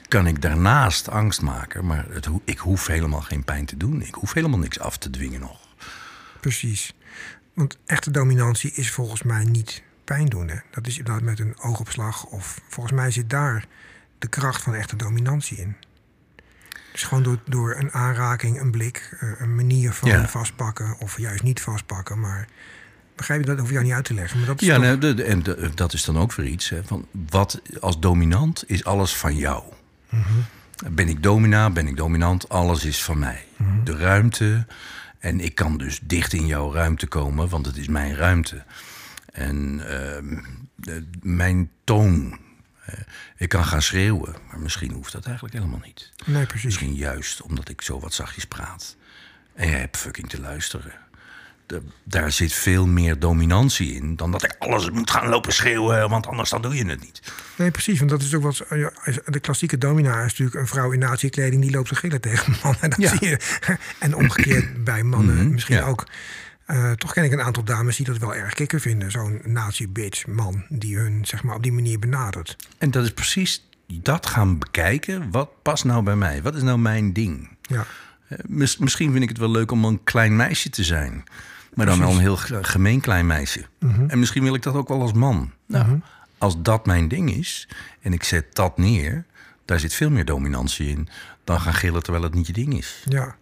[0.09, 1.87] kan ik daarnaast angst maken.
[1.87, 4.03] Maar het, ik hoef helemaal geen pijn te doen.
[4.03, 5.59] Ik hoef helemaal niks af te dwingen nog.
[6.40, 6.95] Precies.
[7.55, 10.49] Want echte dominantie is volgens mij niet pijn doen.
[10.49, 10.57] Hè?
[10.71, 12.25] Dat is inderdaad met een oogopslag.
[12.25, 13.64] Of volgens mij zit daar
[14.19, 15.77] de kracht van echte dominantie in.
[16.93, 20.29] Dus gewoon door, door een aanraking, een blik, eh, een manier van Ja.
[20.29, 20.97] vastpakken.
[20.99, 22.21] Of juist niet vastpakken.
[22.21, 22.49] Maar
[23.17, 23.59] begrijp je dat?
[23.59, 24.38] hoef je jou niet uit te leggen.
[24.38, 26.47] Maar dat is Ja, toch- nee, de- de- en de- dat is dan ook weer
[26.47, 26.69] iets.
[26.69, 29.62] Hè, van wat als dominant is alles van jou.
[30.90, 33.44] Ben ik domina, ben ik dominant, alles is van mij.
[33.85, 34.66] De ruimte.
[35.18, 38.64] En ik kan dus dicht in jouw ruimte komen, want het is mijn ruimte.
[39.33, 40.42] En ehm,
[40.74, 42.38] de- mijn toon.
[42.85, 42.94] eh,
[43.37, 46.12] ik kan gaan schreeuwen, maar misschien hoeft dat eigenlijk helemaal niet.
[46.24, 46.64] Nee, precies.
[46.64, 48.96] Misschien juist omdat ik zo wat zachtjes praat.
[49.55, 50.92] En jij hebt fucking te luisteren.
[51.66, 56.09] De- daar zit veel meer dominantie in dan dat ik alles moet gaan lopen schreeuwen,
[56.09, 57.20] want anders dan doe je het niet.
[57.57, 57.98] Nee, precies.
[57.98, 58.62] Want dat is ook wat.
[58.70, 58.90] ja,
[59.24, 62.59] De klassieke domina is natuurlijk een vrouw in nazi-kleding die loopt te gillen tegen een
[62.62, 62.77] man.
[62.81, 63.09] En, dat Ja.
[63.14, 63.38] Mhm, zie je.
[63.98, 65.83] en omgekeerd bij mannen misschien ja.
[65.87, 66.07] ook.
[66.66, 69.11] Eh, toch ken ik een aantal dames die dat wel erg kikker vinden.
[69.11, 72.57] Zo'n nazi-bitch man die hun zeg maar, op die manier benadert.
[72.79, 75.31] En dat is precies dat gaan bekijken.
[75.31, 76.42] Wat past nou bij mij?
[76.42, 77.48] Wat is nou mijn ding?
[77.62, 77.87] Ja,
[78.29, 81.24] Eh, mis- misschien vind ik het wel leuk om een klein meisje te zijn.
[81.75, 83.65] Maar dan wel een heel ge- gemeen klein meisje.
[84.09, 85.53] En misschien wil ik dat ook wel als man.
[85.67, 86.01] Nou,
[86.39, 87.69] als dat mijn ding is
[88.01, 89.25] en ik zet dat neer,
[89.65, 91.09] daar zit veel meer dominantie in
[91.45, 93.03] dan gaan gillen terwijl het niet je ding is.
[93.09, 93.37] ja.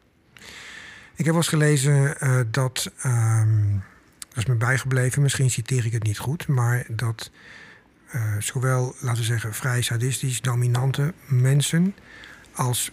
[1.14, 2.90] Ik heb wel eens gelezen eh, dat.
[3.02, 3.70] ehm,
[4.28, 6.46] dat is me bijgebleven, misschien citeer ik het niet goed.
[6.46, 7.30] Maar dat
[8.10, 11.94] eh, zowel, laten we zeggen, vrij sadistisch dominante mensen.
[12.54, 12.90] als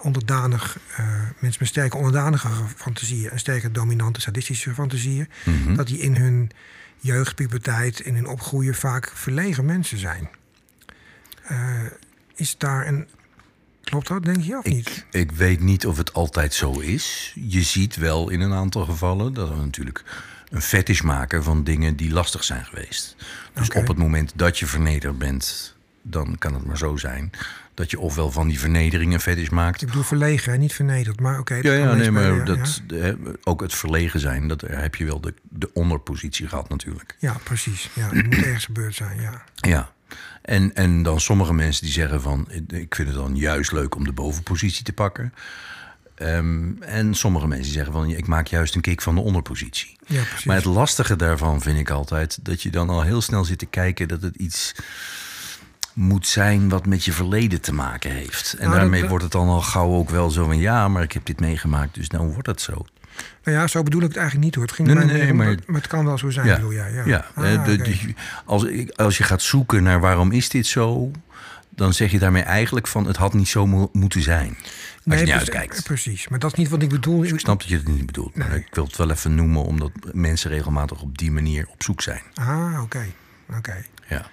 [0.00, 1.06] onderdanig, eh,
[1.38, 5.28] mensen met sterke onderdanige fantasieën en sterke dominante sadistische fantasieën,
[5.76, 6.50] dat die in hun
[6.98, 10.28] jeugd, puberteit, in hun opgroeien vaak verlegen mensen zijn.
[11.42, 11.84] Eh,
[12.34, 13.08] is daar een.
[13.84, 15.06] Klopt dat, denk je, of niet?
[15.10, 17.32] Ik, weet niet of het altijd zo is.
[17.34, 20.04] Je ziet wel in een aantal gevallen dat we natuurlijk
[20.50, 23.16] een fetish maken van dingen die lastig zijn geweest.
[23.52, 27.30] Dus op het moment dat je vernederd bent, dan kan het maar zo zijn
[27.76, 29.80] dat je ofwel van die vernedering een fetish maakt.
[29.82, 31.54] Ik bedoel verlegen, hè, niet vernederd, maar oké.
[31.54, 35.34] Ja, ja, nee, maar dat, de- ook het verlegen zijn, dat heb je wel de,
[35.42, 37.16] de onderpositie gehad natuurlijk.
[37.18, 37.90] Ja, precies.
[37.92, 39.42] Ja, het moet ergens gebeurd zijn, ja.
[39.54, 39.92] Ja.
[40.42, 42.48] En, en dan sommige mensen die zeggen van...
[42.68, 45.32] ik vind het dan juist leuk om de bovenpositie te pakken.
[46.14, 48.10] Ehm, en sommige mensen zeggen van...
[48.10, 49.96] ik maak juist een kick van de onderpositie.
[50.06, 50.44] Ja, precies.
[50.44, 52.38] Maar het lastige daarvan vind ik altijd...
[52.44, 54.74] dat je dan al heel snel zit te kijken dat het iets
[55.96, 56.68] moet zijn...
[56.68, 58.52] wat met je verleden te maken heeft.
[58.52, 60.58] En Nou, dat- daarmee dat- wordt het dan al gauw ook wel zo van...
[60.58, 62.86] ja, maar ik heb dit meegemaakt, dus nou wordt het zo.
[63.44, 64.64] Nou ja, zo bedoel ik het eigenlijk niet hoor.
[64.64, 66.92] Het ging Nee, nee, om dat- maar- het kan wel zo zijn, bedoel jij?
[66.92, 67.26] Ja, ja.
[67.34, 71.10] Ah, de- als, als je gaat zoeken naar waarom is dit zo...
[71.70, 74.48] dan zeg je daarmee eigenlijk van het had niet zo mo- moeten zijn.
[74.48, 74.64] Als
[75.04, 75.82] Nee, je niet uitkijkt.
[75.84, 77.24] Precies, maar dat is niet wat ik bedoel.
[77.24, 78.36] Ik snap dat je het niet bedoelt.
[78.36, 78.58] Maar Nee.
[78.58, 79.62] ik wil het wel even noemen...
[79.64, 82.22] omdat mensen regelmatig op die manier op zoek zijn.
[82.34, 83.06] Ah, oké.
[83.56, 83.84] oké.
[84.08, 84.26] Ja.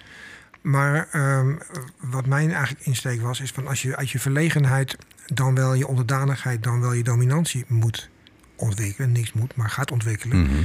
[0.64, 1.54] Maar ehm,
[2.00, 4.96] wat mijn eigenlijk insteek was, is van als je uit je verlegenheid
[5.26, 8.08] dan wel je onderdanigheid, dan wel je dominantie moet
[8.56, 10.62] ontwikkelen, niks moet, maar gaat ontwikkelen, Mhm.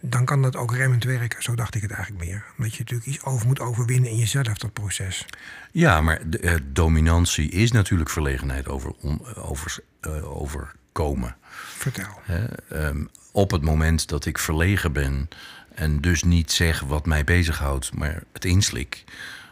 [0.00, 1.42] dan kan dat ook remmend werken.
[1.42, 2.44] Zo dacht ik het eigenlijk meer.
[2.58, 5.26] Omdat je natuurlijk iets over moet overwinnen in jezelf, dat proces.
[5.72, 11.36] Ja, maar de, eh, dominantie is natuurlijk verlegenheid over, on- over, eh, overkomen.
[11.76, 12.18] Vertel.
[12.22, 15.28] Hè, ehm, op het moment dat ik verlegen ben
[15.74, 19.04] en dus niet zeg wat mij bezighoudt, maar het inslik,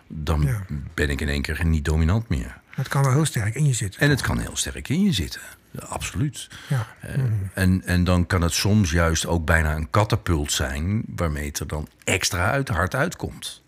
[0.09, 0.63] dan Ja.
[0.95, 2.61] ben ik in één keer niet dominant meer.
[2.77, 4.01] Dat kan wel heel sterk in je zitten.
[4.01, 5.41] En het kan heel sterk in je zitten.
[5.71, 6.49] Ja, absoluut.
[6.69, 6.87] Ja.
[7.01, 7.15] Eh,
[7.55, 11.67] en, en dan kan het soms juist ook bijna een katapult zijn, waarmee het er
[11.67, 13.63] dan extra uit, hard uitkomt.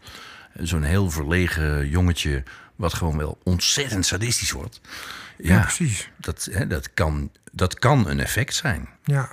[0.58, 2.42] Zo'n heel verlegen jongetje,
[2.76, 4.80] wat gewoon wel ontzettend sadistisch wordt.
[5.38, 6.10] Ja, precies.
[6.16, 8.88] Dat, hè, dat, kan, dat kan een effect zijn.
[9.04, 9.28] Ja.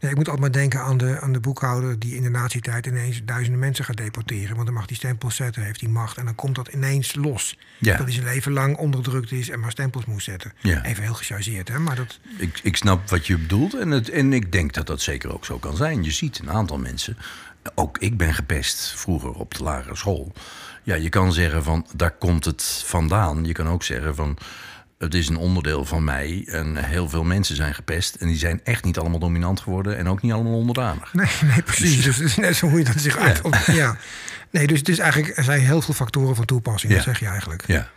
[0.00, 2.86] Nee, ik moet altijd maar denken aan de, aan de boekhouder die in de nazi-tijd
[2.86, 4.54] ineens duizenden mensen gaat deporteren.
[4.54, 6.16] Want dan mag die stempels zetten, heeft die macht.
[6.16, 7.58] En dan komt dat ineens los.
[7.78, 7.96] Ja.
[7.96, 10.52] Dat hij zijn leven lang onderdrukt is en maar stempels moest zetten.
[10.60, 10.84] Ja.
[10.84, 11.78] Even heel gechargeerd, hè?
[11.78, 15.00] Maar dat, Ik, ik snap wat je bedoelt en, het, en ik denk dat dat
[15.00, 16.04] zeker ook zo kan zijn.
[16.04, 17.16] Je ziet een aantal mensen,
[17.74, 20.32] ook ik ben gepest vroeger op de lagere school.
[20.82, 23.44] Ja, je kan zeggen van daar komt het vandaan.
[23.44, 24.38] Je kan ook zeggen van
[24.98, 28.14] het is een onderdeel van mij en heel veel mensen zijn gepest.
[28.14, 31.14] En die zijn echt niet allemaal dominant geworden en ook niet allemaal onderdanig.
[31.14, 32.02] nee, nee, precies.
[32.02, 33.40] Dus het is net zo hoe je dat zich uit.
[33.66, 33.96] Ja.
[34.50, 37.10] Nee, dus het is eigenlijk, er zijn heel veel factoren van toepassing, dat Ja.
[37.10, 37.66] zeg je eigenlijk.
[37.66, 37.88] Ja.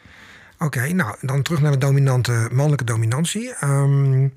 [0.58, 3.54] Oké, nou, dan terug naar de dominante mannelijke dominantie.
[3.54, 4.28] Ehm,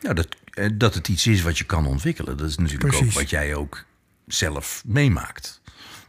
[0.00, 2.36] Nou, dat, eh, dat het iets is wat je kan ontwikkelen.
[2.36, 3.06] Dat is natuurlijk Precies.
[3.14, 3.84] ook wat jij ook
[4.26, 5.60] zelf meemaakt.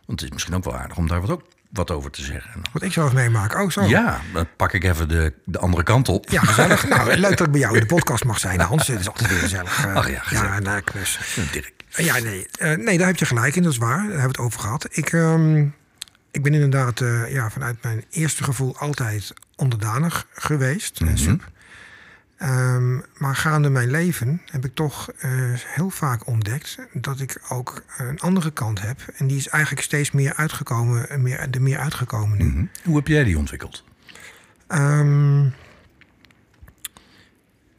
[0.05, 1.43] Want het is misschien ook wel aardig om daar wat ook
[1.75, 2.61] wat over te zeggen.
[2.71, 3.55] Wat ik zelf meemaak.
[3.55, 3.83] Oh, zo.
[3.83, 6.29] Ja, dan pak ik even de, de andere kant op.
[6.29, 6.88] Ja, gezellig.
[6.89, 8.88] nou, leuk dat ik bij jou in de podcast mag zijn, Hans.
[8.88, 9.85] Het is altijd weer gezellig.
[9.85, 10.49] Uh, Ach ja, gezellig.
[10.49, 11.19] Ja, nou, klus.
[11.51, 11.73] Dirk.
[11.89, 12.47] Ja, nee.
[12.57, 13.97] Eh, nee, daar heb je gelijk in, dat is waar.
[13.97, 14.88] Daar hebben we het over gehad.
[14.91, 15.61] Ik, ehm,
[16.31, 21.01] ik ben inderdaad eh, ja, vanuit mijn eerste gevoel altijd onderdanig geweest.
[21.13, 21.51] sub.
[22.45, 27.84] Ehm, maar gaande mijn leven heb ik toch eh, heel vaak ontdekt dat ik ook
[27.97, 28.99] een andere kant heb.
[29.17, 32.43] En die is eigenlijk steeds meer uitgekomen, eh, meer, er meer uitgekomen nu.
[32.45, 32.65] Mhm.
[32.84, 33.84] Hoe heb jij die ontwikkeld?
[34.67, 35.49] Ehm,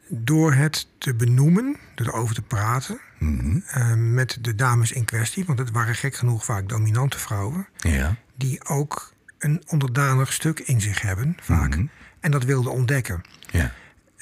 [0.09, 3.59] door het te benoemen, door erover te praten Mhm.
[3.67, 8.15] eh, met de dames in kwestie, want het waren gek genoeg vaak dominante vrouwen, Ja.
[8.35, 11.85] die ook een onderdanig stuk in zich hebben, vaak, Mhm.
[12.19, 13.21] en dat wilden ontdekken.
[13.51, 13.71] Ja.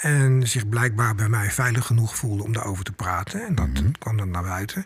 [0.06, 3.46] En zich blijkbaar bij mij veilig genoeg voelden om daarover te praten.
[3.48, 3.92] En dat Mhm.
[4.00, 4.86] kwam dan naar buiten.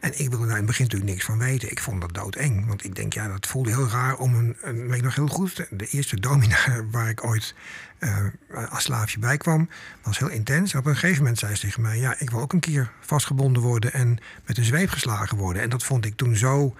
[0.00, 1.70] En ik wilde daar in het begin natuurlijk niks van weten.
[1.70, 2.66] Ik vond dat doodeng.
[2.66, 4.56] Want ik denk, ja, dat voelde heel raar om een...
[4.62, 6.56] een weet ik nog heel goed, de- eerste domina
[6.90, 7.54] waar ik ooit
[7.98, 8.16] eh,
[8.70, 9.68] als slaafje bij kwam...
[10.02, 10.72] was heel intens.
[10.72, 11.98] En op een gegeven moment zei ze tegen mij...
[11.98, 15.62] ja, ik wil ook een keer vastgebonden worden en met een zweep geslagen worden.
[15.62, 16.74] En dat vond ik toen zo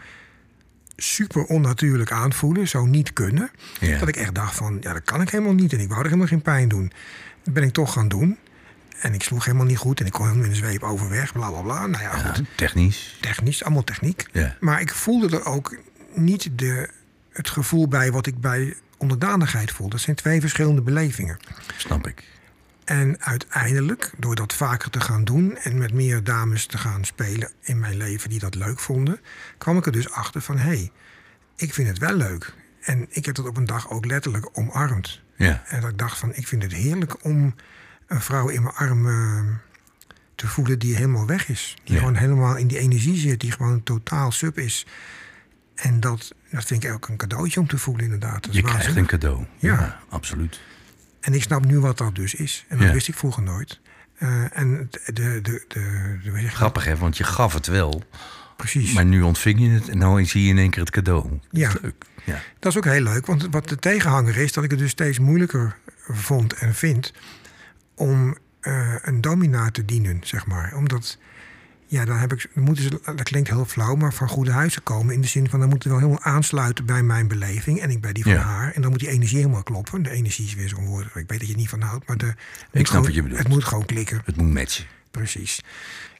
[0.97, 3.51] super onnatuurlijk aanvoelen, zo niet kunnen...
[3.81, 3.99] Ja.
[3.99, 5.73] dat ik echt dacht van, ja, dat kan ik helemaal niet.
[5.73, 6.93] En ik wou er helemaal geen pijn doen.
[7.45, 8.39] Dat ben ik toch gaan doen.
[9.01, 11.51] En ik sloeg helemaal niet goed en ik kon helemaal met een zweep overweg, bla
[11.51, 11.87] bla bla.
[11.87, 13.17] Nou ja, Ja, goed, technisch.
[13.21, 14.27] technisch, allemaal techniek.
[14.33, 14.57] Ja.
[14.61, 15.77] Maar ik voelde er ook
[16.15, 16.89] niet de,
[17.33, 19.89] het gevoel bij wat ik bij onderdanigheid voel.
[19.89, 21.37] Dat zijn twee verschillende belevingen.
[21.77, 22.25] Snap ik.
[22.85, 27.51] En uiteindelijk, door dat vaker te gaan doen en met meer dames te gaan spelen
[27.63, 29.21] in mijn leven die dat leuk vonden,
[29.59, 30.91] kwam ik er dus achter van hé, hey,
[31.57, 32.55] ik vind het wel leuk.
[32.81, 35.21] En ik heb dat op een dag ook letterlijk omarmd.
[35.37, 35.63] Ja.
[35.67, 37.55] En dat ik dacht van, ik vind het heerlijk om
[38.07, 39.61] een vrouw in mijn armen
[40.35, 41.77] te voelen die helemaal weg is.
[41.85, 41.99] Die Ja.
[42.01, 44.87] gewoon helemaal in die energie zit, die gewoon totaal sub is.
[45.75, 48.43] En dat, dat vind ik ook een cadeautje om te voelen inderdaad.
[48.43, 49.13] Dat is Je krijgt waanzinnig.
[49.13, 49.47] een cadeau.
[49.59, 50.01] Ja.
[50.09, 50.61] absoluut.
[51.21, 52.65] En ik snap nu wat dat dus is.
[52.69, 52.93] En dat Ja.
[52.93, 53.81] wist ik vroeger nooit.
[54.19, 56.49] Eh, en de, de, de?
[56.49, 58.03] Grappig hè, want je gaf het wel.
[58.57, 58.93] Precies.
[58.93, 61.39] Maar nu ontving je het en nu zie je in één keer het cadeau.
[61.51, 61.73] Ja.
[61.83, 62.05] leuk.
[62.25, 62.43] Ja.
[62.59, 65.19] Dat is ook heel leuk, want wat de tegenhanger is, dat ik het dus steeds
[65.19, 65.77] moeilijker
[66.09, 67.13] vond en vind
[67.95, 70.73] om eh, een domina te dienen, zeg maar.
[70.77, 71.19] Omdat,
[71.87, 75.15] ja, dan heb ik, moeten ze, dat klinkt heel flauw, maar van goede huizen komen.
[75.15, 78.13] In de zin van, dan moeten wel helemaal aansluiten bij mijn beleving en ik bij
[78.13, 78.41] die van Ja.
[78.41, 78.73] haar.
[78.73, 80.03] En dan moet die energie helemaal kloppen.
[80.03, 82.17] De energie is weer zo'n woord, ik weet dat je het niet van houdt, maar
[82.17, 82.35] de, moet
[82.73, 83.39] snap gewoon- wat je bedoelt.
[83.39, 84.23] Het moet gewoon klikken.
[84.25, 84.85] Het moet matchen.
[85.11, 85.61] Precies.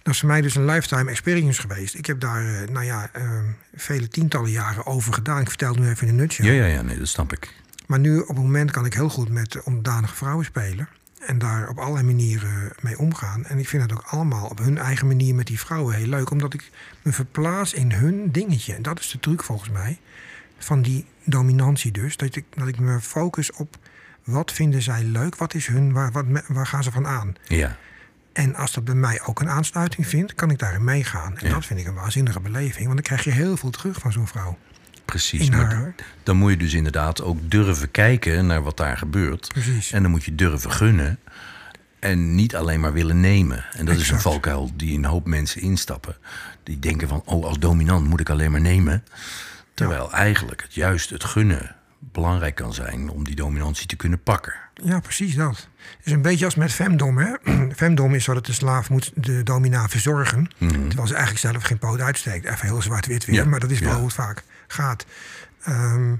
[0.05, 1.95] Dat is voor mij dus een lifetime experience geweest.
[1.95, 3.31] Ik heb daar, eh, nou ja, eh,
[3.75, 5.41] vele tientallen jaren over gedaan.
[5.41, 6.47] Ik vertel het nu even in een nutshell.
[6.47, 7.55] Ja, ja, ja, nee, dat snap ik.
[7.87, 10.89] Maar nu op het moment kan ik heel goed met onderdanige vrouwen spelen.
[11.27, 13.45] En daar op allerlei manieren mee omgaan.
[13.45, 16.31] En ik vind het ook allemaal op hun eigen manier met die vrouwen heel leuk.
[16.31, 16.71] Omdat ik
[17.03, 18.75] me verplaats in hun dingetje.
[18.75, 19.99] En dat is de truc volgens mij.
[20.59, 22.17] Van die dominantie dus.
[22.17, 23.77] Dat ik, dat ik me focus op
[24.25, 25.37] wat vinden zij leuk.
[25.37, 27.35] Wat is hun, waar, wat, waar gaan ze van aan.
[27.47, 27.77] Ja.
[28.35, 31.37] En als dat bij mij ook een aansluiting vindt, kan ik daarin meegaan.
[31.39, 31.53] En Ja.
[31.55, 32.85] dat vind ik een waanzinnige beleving.
[32.85, 34.59] Want dan krijg je heel veel terug van zo'n vrouw.
[35.05, 35.51] Precies.
[35.51, 39.49] Maar dan moet je dus inderdaad ook durven kijken naar wat daar gebeurt.
[39.49, 39.93] Precies.
[39.93, 41.19] En dan moet je durven gunnen.
[41.99, 43.65] En niet alleen maar willen nemen.
[43.73, 46.17] En dat is een valkuil die een hoop mensen instappen.
[46.63, 49.05] Die denken van, oh, als dominant moet ik alleen maar nemen.
[49.75, 54.55] Terwijl eigenlijk het juist het gunnen belangrijk kan zijn om die dominantie te kunnen pakken.
[54.83, 55.69] Ja, precies dat.
[55.97, 57.19] Het is een beetje als met femdom.
[57.19, 57.33] Hè?
[57.77, 60.51] femdom is zo dat de slaaf moet de domina verzorgen.
[60.59, 62.45] Terwijl ze eigenlijk zelf geen poot uitsteekt.
[62.47, 63.45] Even heel zwart-wit weer, Mhm.
[63.45, 63.95] Ja, maar dat is wel ja.
[63.97, 65.07] hoe het vaak gaat.
[65.63, 66.15] Ehm,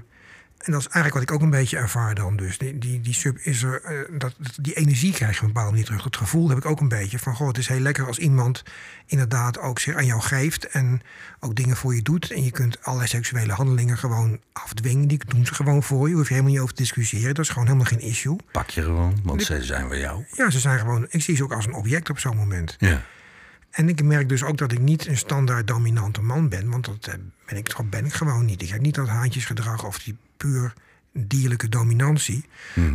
[0.65, 2.35] en dat is eigenlijk wat ik ook een beetje ervaar dan.
[2.35, 5.47] Dus die, die, die sub is er, eh, dat, die energie krijg je op een
[5.47, 6.03] bepaalde manier terug.
[6.03, 8.63] Dat gevoel heb ik ook een beetje van, goh, het is heel lekker als iemand
[9.05, 11.01] inderdaad ook zich aan jou geeft en
[11.39, 12.31] ook dingen voor je doet.
[12.31, 15.07] En je kunt allerlei seksuele handelingen gewoon afdwingen.
[15.07, 16.15] Die doen ze gewoon voor je.
[16.15, 17.35] Hoef je helemaal niet over te discussiëren.
[17.35, 18.35] Dat is gewoon helemaal geen issue.
[18.51, 20.25] Pak je gewoon, want ze zijn van jou.
[20.31, 21.05] Ja, ze zijn gewoon.
[21.09, 22.75] Ik zie ze ook als een object op zo'n moment.
[22.79, 23.01] Ja.
[23.71, 26.69] En ik merk dus ook dat ik niet een standaard dominante man ben.
[26.69, 27.13] Want dat eh,
[27.45, 28.61] ben ik, dat ben ik gewoon niet.
[28.61, 30.73] Ik heb niet dat haantjesgedrag of die puur
[31.13, 32.45] dierlijke dominantie.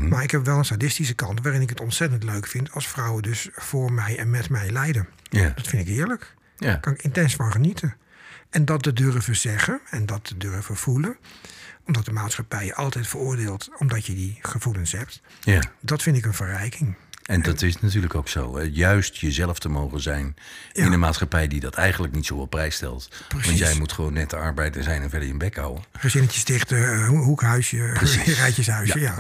[0.09, 3.23] Maar ik heb wel een sadistische kant waarin ik het ontzettend leuk vind als vrouwen
[3.23, 5.09] dus voor mij en met mij lijden.
[5.55, 6.35] Dat vind ik heerlijk.
[6.57, 6.67] Ja.
[6.67, 7.95] Daar kan ik intens van genieten.
[8.51, 11.17] En dat te durven zeggen en dat te durven voelen.
[11.87, 15.23] Omdat de maatschappij je altijd veroordeelt omdat je die gevoelens hebt.
[15.41, 15.63] ja.
[15.81, 16.95] Dat vind ik een verrijking.
[17.31, 18.57] En dat is natuurlijk ook zo.
[18.57, 18.69] hè.
[18.73, 20.35] Juist jezelf te mogen zijn
[20.73, 20.85] Ja.
[20.85, 23.09] in een maatschappij die dat eigenlijk niet zo op prijs stelt.
[23.11, 23.59] Want Precies.
[23.59, 25.85] jij moet gewoon net de arbeider zijn en verder je bek houden.
[25.99, 27.77] Gezinnetjes dichten, eh, ho- hoekhuisje,
[28.43, 29.01] rijtjeshuisje.
[29.01, 29.15] Ja,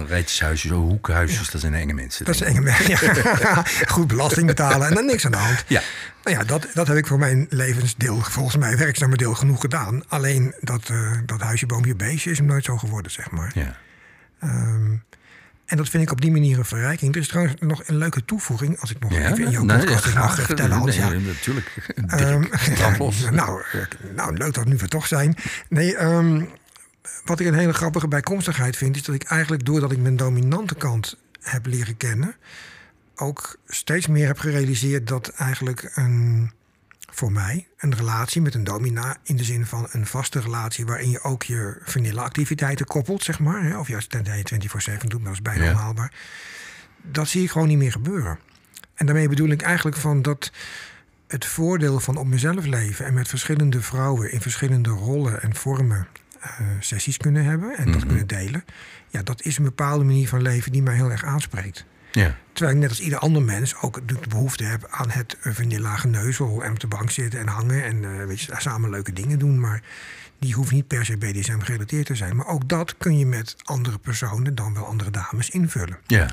[0.75, 2.25] hoekhuisjes, dat zijn enge mensen.
[2.25, 2.43] Dat ik.
[2.47, 3.65] enge Ja.
[3.95, 5.65] Goed belasting betalen en dan niks aan de hand.
[5.67, 5.83] Ja.
[6.25, 10.03] Nou ja, dat, dat heb ik voor mijn levensdeel, volgens mij werkzame deel, genoeg gedaan.
[10.09, 13.51] Alleen dat, eh, dat huisje, boompje, beestje is hem nooit zo geworden, zeg maar.
[13.55, 13.77] Ja.
[14.41, 14.93] Ehm,
[15.71, 17.15] en dat vind ik op die manier een verrijking.
[17.15, 19.79] Er is trouwens nog een leuke toevoeging, als ik nog Ja, even in jouw nee,
[19.79, 20.47] podcast mag graag.
[20.47, 20.97] vertellen, Hans.
[20.97, 21.19] Nee, Ja.
[21.19, 21.71] natuurlijk.
[22.99, 23.31] Los.
[23.31, 23.63] nou,
[24.15, 25.35] nou, leuk dat we nu weer toch zijn.
[25.69, 26.45] Nee, ehm,
[27.25, 28.97] wat ik een hele grappige bijkomstigheid vind...
[28.97, 32.35] is dat ik eigenlijk doordat ik mijn dominante kant heb leren kennen...
[33.17, 36.53] ook steeds meer heb gerealiseerd dat eigenlijk een,
[37.11, 39.17] voor mij een relatie met een domina...
[39.23, 43.63] in de zin van een vaste relatie waarin je ook je vanille-activiteiten koppelt, zeg maar...
[43.63, 45.71] Hè, of juist dat je 24-7 doet, maar dat is bijna Ja.
[45.71, 46.13] onhaalbaar...
[47.03, 48.39] dat zie ik gewoon niet meer gebeuren.
[48.95, 50.53] En daarmee bedoel ik eigenlijk van dat
[51.27, 56.07] het voordeel van op mezelf leven en met verschillende vrouwen in verschillende rollen en vormen
[56.41, 56.51] eh,
[56.81, 58.65] sessies kunnen hebben en dat kunnen delen.
[59.09, 61.85] Ja, dat is een bepaalde manier van leven die mij heel erg aanspreekt.
[62.13, 62.37] Ja.
[62.53, 66.65] Terwijl ik net als ieder ander mens ook de behoefte heb aan het vanilla geneuzel
[66.65, 69.61] en op de bank zitten en hangen en eh, weet je, samen leuke dingen doen.
[69.61, 69.83] Maar
[70.39, 72.37] die hoeft niet per se BDSM gerelateerd te zijn.
[72.37, 75.99] Maar ook dat kun je met andere personen, dan wel andere dames, invullen.
[76.07, 76.29] ja.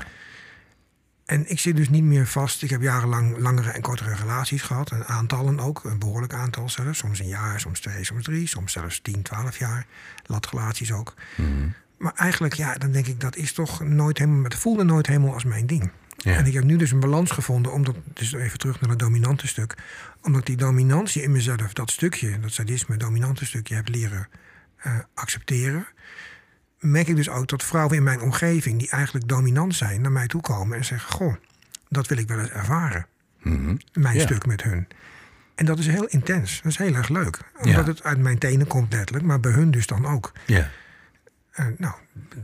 [1.28, 2.62] En ik zit dus niet meer vast.
[2.62, 4.90] Ik heb jarenlang langere en kortere relaties gehad.
[4.90, 6.98] Een aantallen ook, een behoorlijk aantal zelfs.
[6.98, 9.86] Soms een jaar, soms twee, soms drie, soms zelfs 10, 12 jaar.
[10.26, 11.14] Latrelaties ook.
[11.98, 14.42] Maar eigenlijk, ja, dan denk ik, dat is toch nooit helemaal...
[14.42, 15.90] Het voelde nooit helemaal als mijn ding.
[16.16, 16.36] Ja.
[16.36, 19.46] En ik heb nu dus een balans gevonden, omdat, dus even terug naar het dominante
[19.46, 19.74] stuk.
[20.22, 24.28] Omdat die dominantie in mezelf, dat stukje, dat sadisme, dominante stukje, heb leren
[24.76, 25.86] eh, accepteren.
[26.78, 30.26] Merk ik dus ook dat vrouwen in mijn omgeving, die eigenlijk dominant zijn, naar mij
[30.26, 31.34] toe komen en zeggen: Goh,
[31.88, 33.06] dat wil ik wel eens ervaren.
[33.42, 33.76] Mhm.
[33.92, 34.20] Mijn Ja.
[34.22, 34.88] stuk met hun.
[35.54, 36.60] En dat is heel intens.
[36.62, 37.38] Dat is heel erg leuk.
[37.56, 37.84] Omdat Ja.
[37.84, 40.32] het uit mijn tenen komt, letterlijk, maar bij hun dus dan ook.
[40.46, 40.70] Ja.
[41.58, 41.94] Eh, nou,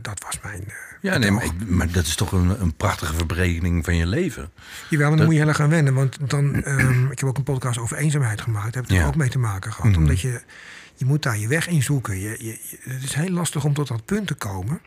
[0.01, 0.63] dat was mijn.
[0.67, 4.07] eh, Ja, nee, maar, ik- maar dat is toch een, een prachtige verbreking van je
[4.07, 4.51] leven.
[4.89, 5.93] Jawel, maar dan moet je heel erg aan wennen.
[5.93, 8.73] Want dan, ehm, ik heb ook een podcast over eenzaamheid gemaakt.
[8.73, 9.01] Daar heb ik Ja.
[9.01, 9.91] er ook mee te maken gehad.
[9.91, 9.99] Mhm.
[9.99, 10.41] Omdat je,
[10.95, 12.19] je moet daar je weg in zoeken.
[12.19, 14.81] Je, je, je- het is heel lastig om tot dat punt te komen.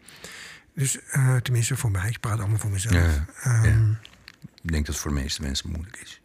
[0.75, 2.95] Dus eh, tenminste voor mij, ik praat allemaal voor mezelf.
[2.95, 3.99] Ja, Ehm, ja.
[4.63, 6.21] Ik denk dat het voor de meeste mensen moeilijk is.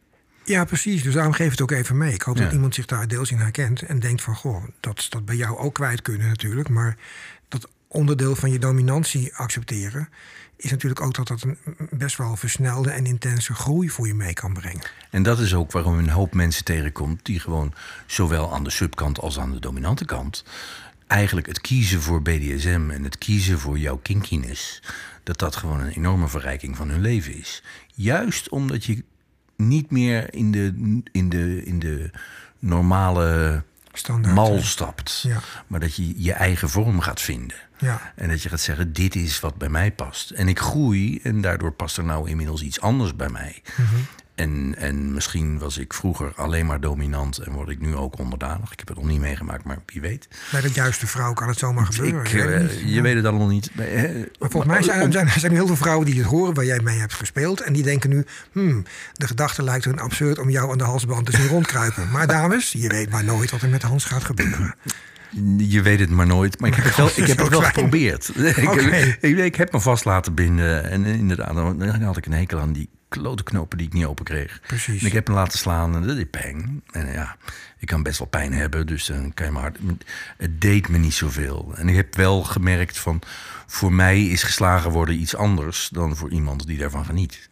[0.46, 1.04] Ja, precies.
[1.04, 2.14] Dus daarom geef het ook even mee.
[2.14, 2.44] Ik hoop Ja.
[2.44, 4.36] dat iemand zich daar deels in herkent en denkt van...
[4.36, 6.70] goh, dat is dat bij jou ook kwijt kunnen natuurlijk.
[6.70, 6.98] Maar
[7.48, 10.10] dat onderdeel van je dominantie accepteren...
[10.56, 11.58] is natuurlijk ook dat dat een
[11.90, 14.82] best wel versnelde en intense groei voor je mee kan brengen.
[15.10, 17.74] En dat is ook waarom een hoop mensen tegenkomt die gewoon
[18.06, 20.44] zowel aan de subkant als aan de dominante kant
[21.08, 24.82] eigenlijk het kiezen voor BDSM en het kiezen voor jouw kinkiness,
[25.24, 27.64] dat dat gewoon een enorme verrijking van hun leven is.
[27.94, 29.04] Juist omdat je
[29.56, 30.74] niet meer in de,
[31.12, 32.10] in de, in de
[32.60, 33.64] normale
[33.94, 34.36] Standaard.
[34.36, 35.40] mal stapt, Ja.
[35.68, 37.58] maar dat je je eigen vorm gaat vinden.
[37.78, 38.14] Ja.
[38.16, 40.30] En dat je gaat zeggen, dit is wat bij mij past.
[40.30, 43.62] En ik groei en daardoor past er nou inmiddels iets anders bij mij.
[43.78, 43.96] Mhm.
[44.36, 48.72] En, en misschien was ik vroeger alleen maar dominant en word ik nu ook onderdanig.
[48.72, 50.28] Ik heb het nog niet meegemaakt, maar wie weet.
[50.52, 52.22] Bij de juiste vrouw kan het zomaar gebeuren.
[52.22, 52.94] Ik, Je weet eh, het niet.
[52.94, 53.70] je weet het allemaal niet.
[53.76, 53.86] Maar,
[54.40, 56.80] Maar volgens mij zijn, zijn, zijn er heel veel vrouwen die het horen waar jij
[56.80, 57.62] mee hebt gespeeld.
[57.62, 61.26] En die denken nu, hmm, de gedachte lijkt hun absurd om jou aan de halsband
[61.26, 62.10] te zien rondkruipen.
[62.12, 64.76] Maar dames, je weet maar nooit wat er met Hans gaat gebeuren.
[65.58, 66.60] Je weet het maar nooit.
[66.60, 68.32] Maar ik heb het wel, ik heb het wel geprobeerd.
[68.36, 68.70] Ik,
[69.22, 70.90] ik, ik heb me vast laten binden.
[70.90, 72.90] En inderdaad, dan had ik een hekel aan die
[73.22, 74.62] klote knopen die ik niet open kreeg.
[74.68, 75.02] Precies.
[75.02, 76.84] En ik heb hem laten slaan en dat deed pijn.
[76.92, 77.38] En ja,
[77.78, 79.72] ik kan best wel pijn hebben, dus dan kan je maar.
[80.38, 81.72] Het deed me niet zoveel.
[81.76, 83.22] En ik heb wel gemerkt van...
[83.68, 87.50] Voor mij is geslagen worden iets anders dan voor iemand die daarvan geniet.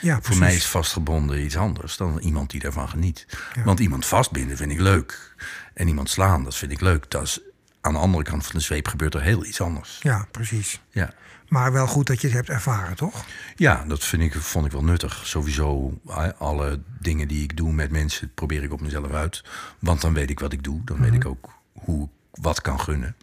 [0.00, 3.26] Ja, Voor mij is vastgebonden iets anders dan iemand die daarvan geniet.
[3.64, 5.34] Want iemand vastbinden vind ik leuk.
[5.74, 7.10] En iemand slaan, dat vind ik leuk.
[7.10, 7.40] Dat is,
[7.84, 9.98] aan de andere kant van de zweep gebeurt er heel iets anders.
[10.02, 10.80] Ja, precies.
[10.90, 11.10] Ja,
[11.48, 13.24] Maar wel goed dat je het hebt ervaren, toch?
[13.56, 15.26] ja dat vind ik, vond ik wel nuttig.
[15.26, 16.00] Sowieso
[16.38, 19.44] alle dingen die ik doe met mensen probeer ik op mezelf uit.
[19.78, 20.80] Want dan weet ik wat ik doe.
[20.84, 22.10] Dan weet ik ook hoe ik
[22.42, 23.16] wat kan gunnen.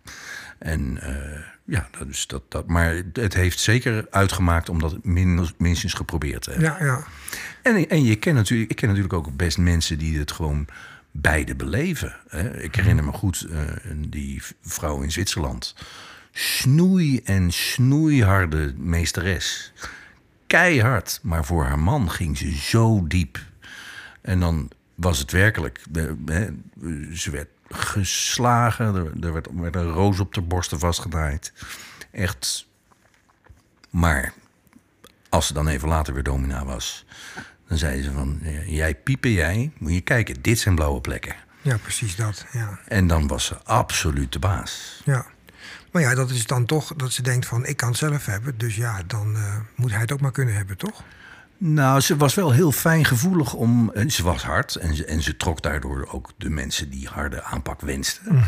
[0.59, 2.67] En eh, ja, is dat, dat.
[2.67, 6.69] Maar het heeft zeker uitgemaakt omdat min, minstens geprobeerd te hebben.
[6.69, 7.03] Ja, ja.
[7.61, 10.67] En, en je kent natuurlijk, ik ken natuurlijk ook best mensen die het gewoon
[11.11, 12.15] beide beleven.
[12.27, 12.61] Hè.
[12.61, 13.59] Ik herinner me goed eh,
[13.95, 15.75] die vrouw in Zwitserland.
[16.31, 19.73] Snoei en snoeiharde meesteres.
[20.47, 23.39] Keihard, maar voor haar man ging ze zo diep.
[24.21, 25.81] En dan was het werkelijk.
[25.93, 26.49] eh, hè,
[27.13, 31.53] Ze werd geslagen, er, er werd, een roos op de borsten vastgenaaid.
[32.11, 32.67] Echt.
[33.89, 34.33] Maar
[35.29, 37.05] als ze dan even later weer domina was,
[37.71, 41.35] dan zei ze van, jij piepen jij, moet je kijken, dit zijn blauwe plekken.
[41.61, 42.45] Ja, precies dat.
[42.51, 42.79] Ja.
[42.87, 45.01] En dan was ze absoluut de baas.
[45.05, 45.25] ja.
[45.91, 48.57] Maar ja, dat is dan toch dat ze denkt van ik kan het zelf hebben.
[48.57, 51.03] Dus ja, dan eh, moet hij het ook maar kunnen hebben, toch?
[51.57, 53.91] Nou, ze was wel heel fijngevoelig om.
[53.93, 57.43] en Ze was hard en ze, en ze trok daardoor ook de mensen die harde
[57.43, 58.43] aanpak wensten.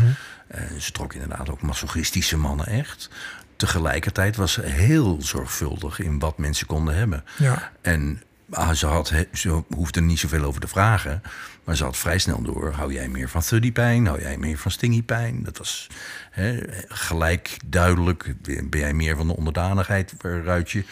[0.48, 3.10] Eh, ze trok inderdaad ook masochistische mannen echt.
[3.56, 7.24] Tegelijkertijd was ze heel zorgvuldig in wat mensen konden hebben.
[7.38, 7.72] Ja.
[7.82, 8.22] En
[8.54, 11.22] ah, ze, had, ze hoefde er niet zoveel over te vragen.
[11.64, 12.72] Maar ze had vrij snel door.
[12.72, 14.06] Hou jij meer van thuddypijn?
[14.06, 15.43] Hou jij meer van stingypijn?
[15.43, 15.88] Dat was
[16.32, 18.34] hè, gelijk duidelijk.
[18.70, 20.84] Ben jij meer van de onderdanigheid waaruit je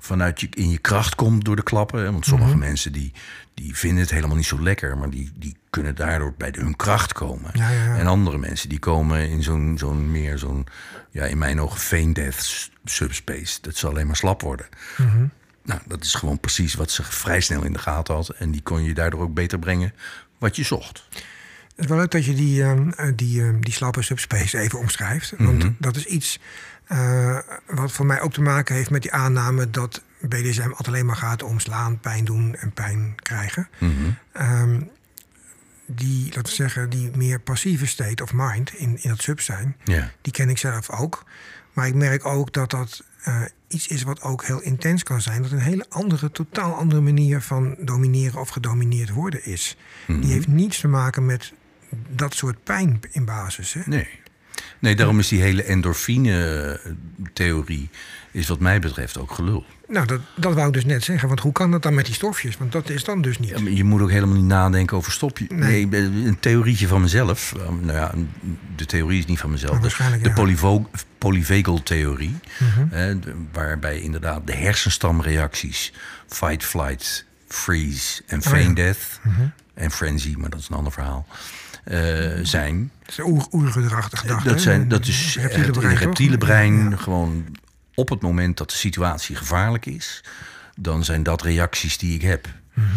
[0.00, 2.00] vanuit je in je kracht komt door de klappen?
[2.04, 2.12] hè?
[2.12, 3.12] Want sommige mensen die,
[3.54, 4.98] die vinden het helemaal niet zo lekker.
[4.98, 7.50] Maar die, die kunnen daardoor bij de- hun kracht komen.
[7.54, 7.96] Ja, ja, ja.
[7.96, 10.66] En andere mensen die komen in zo'n zo'n meer zo'n...
[11.10, 13.58] Ja, in mijn ogen vein death subspace.
[13.60, 14.66] Dat ze alleen maar slap worden.
[15.66, 18.28] Nou, dat is gewoon precies wat ze vrij snel in de gaten had.
[18.28, 19.92] En die kon je daardoor ook beter brengen
[20.38, 21.04] wat je zocht.
[21.10, 25.32] Het is wel leuk dat je die, eh, die, ehm, die slappe subspace even omschrijft.
[25.38, 26.38] Want dat is iets
[26.86, 31.16] eh, wat voor mij ook te maken heeft met die aanname dat BDSM alleen maar
[31.16, 33.68] gaat om slaan, pijn doen en pijn krijgen.
[34.32, 34.80] Ehm,
[35.86, 39.76] die, laten we zeggen, die meer passieve state of mind in, in dat sub zijn,
[40.20, 41.24] die ken ik zelf ook.
[41.72, 45.42] Maar ik merk ook dat dat eh, iets is wat ook heel intens kan zijn.
[45.42, 49.76] Dat een hele andere, totaal andere manier van domineren of gedomineerd worden is.
[50.06, 51.52] Die heeft niets te maken met
[52.08, 53.72] dat soort pijn in basis.
[53.72, 53.80] Hè?
[53.86, 54.08] Nee.
[54.78, 57.90] Nee, daarom is die hele endorfine-theorie...
[58.30, 59.64] is wat mij betreft ook gelul.
[59.88, 61.28] Nou, dat, dat wou ik dus net zeggen.
[61.28, 62.56] Want hoe kan dat dan met die stofjes?
[62.56, 63.50] Want dat is dan dus niet.
[63.50, 65.46] Ja, je moet ook helemaal niet nadenken over stopje.
[65.48, 65.86] Nee.
[65.86, 67.52] Nee, een theorietje van mezelf.
[67.56, 68.12] eh, Nou ja,
[68.76, 69.74] de theorie is niet van mezelf.
[69.74, 70.34] De, waarschijnlijk, de ja.
[70.34, 70.44] Mhm.
[70.44, 72.36] polyvo- polyvagal-theorie.
[72.90, 75.92] de- waarbij inderdaad de hersenstamreacties...
[76.26, 78.82] fight, flight, freeze en feign Oh ja.
[78.82, 78.92] Mhm.
[78.92, 79.20] death...
[79.74, 81.26] en frenzy, maar dat is een ander verhaal...
[81.84, 81.98] eh,
[82.42, 82.90] zijn.
[83.02, 84.48] Dat is oer, oergedrag, de gedachte.
[84.48, 86.02] Dat, zijn, dat is Reptiele het brein, toch?
[86.04, 86.98] reptiele brein.
[86.98, 87.44] Gewoon
[87.96, 90.24] op het moment dat de situatie gevaarlijk is,
[90.80, 92.48] dan zijn dat reacties die ik heb.
[92.74, 92.88] Mhm.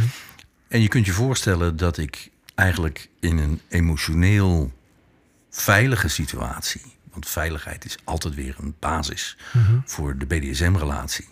[0.68, 4.74] En je kunt je voorstellen dat ik eigenlijk in een emotioneel
[5.50, 6.82] veilige situatie,
[7.12, 9.78] want veiligheid is altijd weer een basis Mhm.
[9.86, 11.28] voor de BDSM-relatie.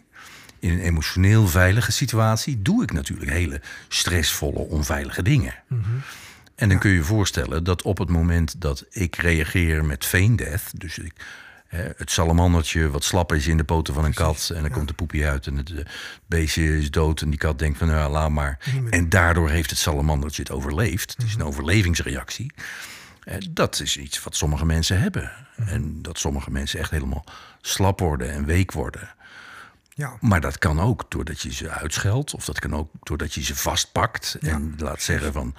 [0.59, 5.53] In een emotioneel veilige situatie doe ik natuurlijk hele stressvolle, onveilige dingen.
[5.67, 5.81] Mhm.
[6.55, 10.35] En dan kun je je voorstellen dat op het moment dat ik reageer met feign
[10.35, 11.13] death, dus ik,
[11.69, 14.93] het salamandertje wat slap is in de poten van een kat en dan komt de
[14.93, 15.85] poepie uit en het eh,
[16.25, 18.57] beestje is dood en die kat denkt van nou laat maar.
[18.89, 21.13] En daardoor heeft het salamandertje het overleefd.
[21.17, 22.53] Het is een overlevingsreactie.
[23.23, 25.31] Eh, Dat is iets wat sommige mensen hebben.
[25.55, 27.23] En dat sommige mensen echt helemaal
[27.61, 29.15] slap worden en week worden.
[29.93, 30.17] Ja.
[30.19, 32.33] Maar dat kan ook doordat je ze uitscheldt.
[32.33, 34.37] Of dat kan ook doordat je ze vastpakt.
[34.41, 35.55] En laat zeggen van...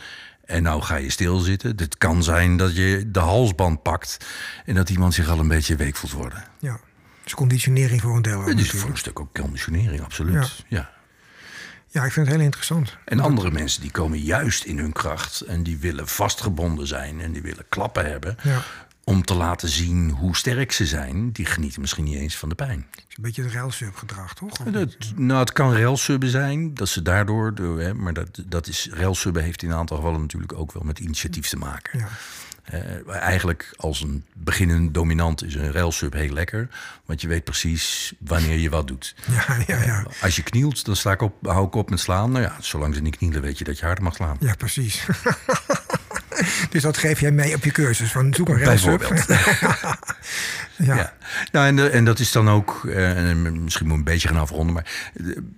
[0.48, 1.72] En nou ga je stilzitten.
[1.76, 4.16] Het kan zijn dat je de halsband pakt.
[4.64, 6.44] En dat iemand zich al een beetje week voelt worden.
[6.58, 6.78] ja.
[7.24, 8.44] Is conditionering voor een deel.
[8.44, 10.64] Het is voor een stuk ook conditionering, absoluut.
[10.68, 10.78] Ja.
[10.78, 10.90] Ja.
[11.90, 12.96] Ja, ik vind het heel interessant.
[13.04, 15.40] En andere mensen die komen juist in hun kracht.
[15.40, 17.20] En die willen vastgebonden zijn.
[17.20, 18.36] En die willen klappen hebben.
[18.42, 18.62] Ja.
[19.08, 21.32] Om te laten zien hoe sterk ze zijn.
[21.32, 22.86] Die genieten misschien niet eens van de pijn.
[22.90, 24.50] Het is een beetje het railsub-gedrag, toch?
[24.60, 27.54] Of Dat, nou, het kan railsubben zijn, dat ze daardoor...
[27.54, 30.82] door- Hè, maar dat, dat is, railsubben heeft in een aantal gevallen natuurlijk ook wel
[30.82, 31.98] met initiatief te maken.
[31.98, 32.08] Ja.
[32.64, 36.68] Eh, eigenlijk als een beginnend dominant is een railsub heel lekker.
[37.04, 39.14] Want je weet precies wanneer je wat doet.
[39.48, 40.06] Ja, ja, ja.
[40.22, 42.30] Als je knielt, dan sta ik op, hou ik op met slaan.
[42.30, 44.36] Nou ja, zolang ze niet knielen, weet je dat je harder mag slaan.
[44.40, 45.06] Ja, precies.
[46.70, 48.58] dus dat geef jij mee op je cursus van zoek een.
[48.58, 49.26] Bijvoorbeeld.
[50.76, 50.94] Ja.
[50.96, 51.12] Ja,
[51.52, 54.28] nou, en, de- en dat is dan ook, eh, en misschien moet ik een beetje
[54.28, 55.10] gaan afronden, maar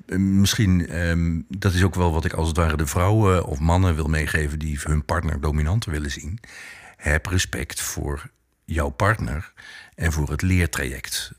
[0.06, 3.58] eh, misschien, ehm, dat is ook wel wat ik als het ware de vrouwen of
[3.58, 6.40] mannen wil meegeven die hun partner dominanter willen zien.
[6.96, 8.30] Heb respect voor
[8.64, 9.52] jouw partner
[9.94, 11.32] en voor het leertraject.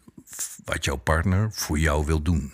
[0.66, 2.54] Wat jouw partner voor jou wil doen.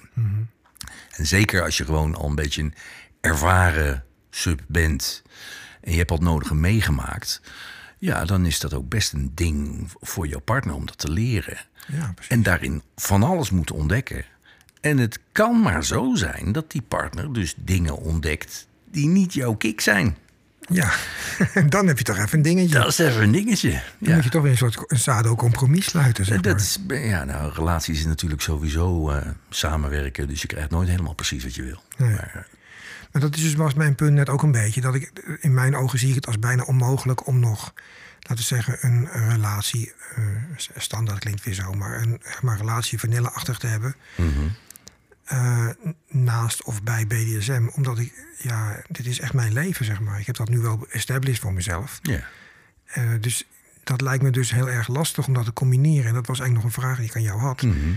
[1.15, 2.73] En zeker als je gewoon al een beetje een
[3.21, 5.23] ervaren sub bent
[5.87, 7.41] en je hebt al het nodige meegemaakt,
[7.97, 11.57] ja, dan is dat ook best een ding voor jouw partner om dat te leren.
[11.87, 12.31] Ja, precies.
[12.31, 14.25] En daarin van alles moeten ontdekken.
[14.81, 19.53] En het kan maar zo zijn dat die partner dus dingen ontdekt die niet jouw
[19.55, 20.17] kick zijn.
[20.69, 20.93] Ja,
[21.69, 22.73] dan heb je toch even een dingetje.
[22.79, 23.69] Dat is even een dingetje.
[23.71, 24.15] Dan Ja.
[24.15, 26.97] moet je toch weer een soort een sado-compromis sluiten, zeg Dat maar.
[26.97, 30.27] is, ja, nou, relaties is natuurlijk sowieso eh, samenwerken.
[30.27, 31.81] Dus je krijgt nooit helemaal precies wat je wil.
[31.97, 32.09] Nee.
[32.09, 32.47] Maar,
[33.19, 34.81] dat is dus was mijn punt net ook een beetje.
[34.81, 37.73] Dat ik, in mijn ogen zie ik het als bijna onmogelijk om nog,
[38.19, 40.23] laten we zeggen, een, een relatie, eh,
[40.75, 43.95] standaard klinkt weer zo, maar een zeg maar, relatie vanilleachtig te hebben.
[44.15, 44.29] mhm.
[45.23, 45.67] eh,
[46.07, 47.67] naast of bij BDSM.
[47.75, 50.19] Omdat ik, ja, dit is echt mijn leven, zeg maar.
[50.19, 51.99] Ik heb dat nu wel established voor mezelf.
[52.01, 52.27] Ja.
[52.85, 53.47] Eh, dus
[53.83, 56.07] dat lijkt me dus heel erg lastig om dat te combineren.
[56.07, 57.61] En dat was eigenlijk nog een vraag die ik aan jou had.
[57.61, 57.93] Mhm.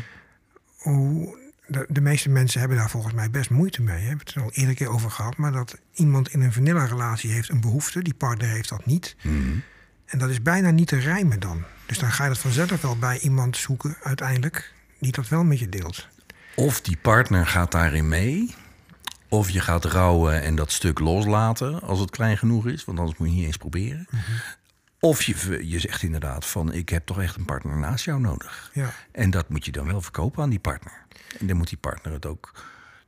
[0.77, 1.39] Hoe,
[1.71, 3.97] de, de meeste mensen hebben daar volgens mij best moeite mee.
[3.97, 5.37] We hebben het er al eerder keer over gehad.
[5.37, 8.03] Maar dat iemand in een vanilla relatie heeft een behoefte.
[8.03, 9.17] Die partner heeft dat niet.
[9.23, 9.59] Mhm.
[10.07, 11.65] En dat is bijna niet te rijmen dan.
[11.87, 14.73] Dus dan ga je dat vanzelf wel bij iemand zoeken uiteindelijk.
[14.99, 16.09] Die dat wel met je deelt.
[16.55, 18.55] Of die partner gaat daarin mee.
[19.29, 22.85] Of je gaat rouwen en dat stuk loslaten als het klein genoeg is.
[22.85, 24.07] Want anders moet je niet eens proberen.
[25.01, 28.71] Of je, je zegt inderdaad van ik heb toch echt een partner naast jou nodig.
[28.75, 28.93] Ja.
[29.13, 31.07] En dat moet je dan wel verkopen aan die partner.
[31.39, 32.53] En dan moet die partner het ook.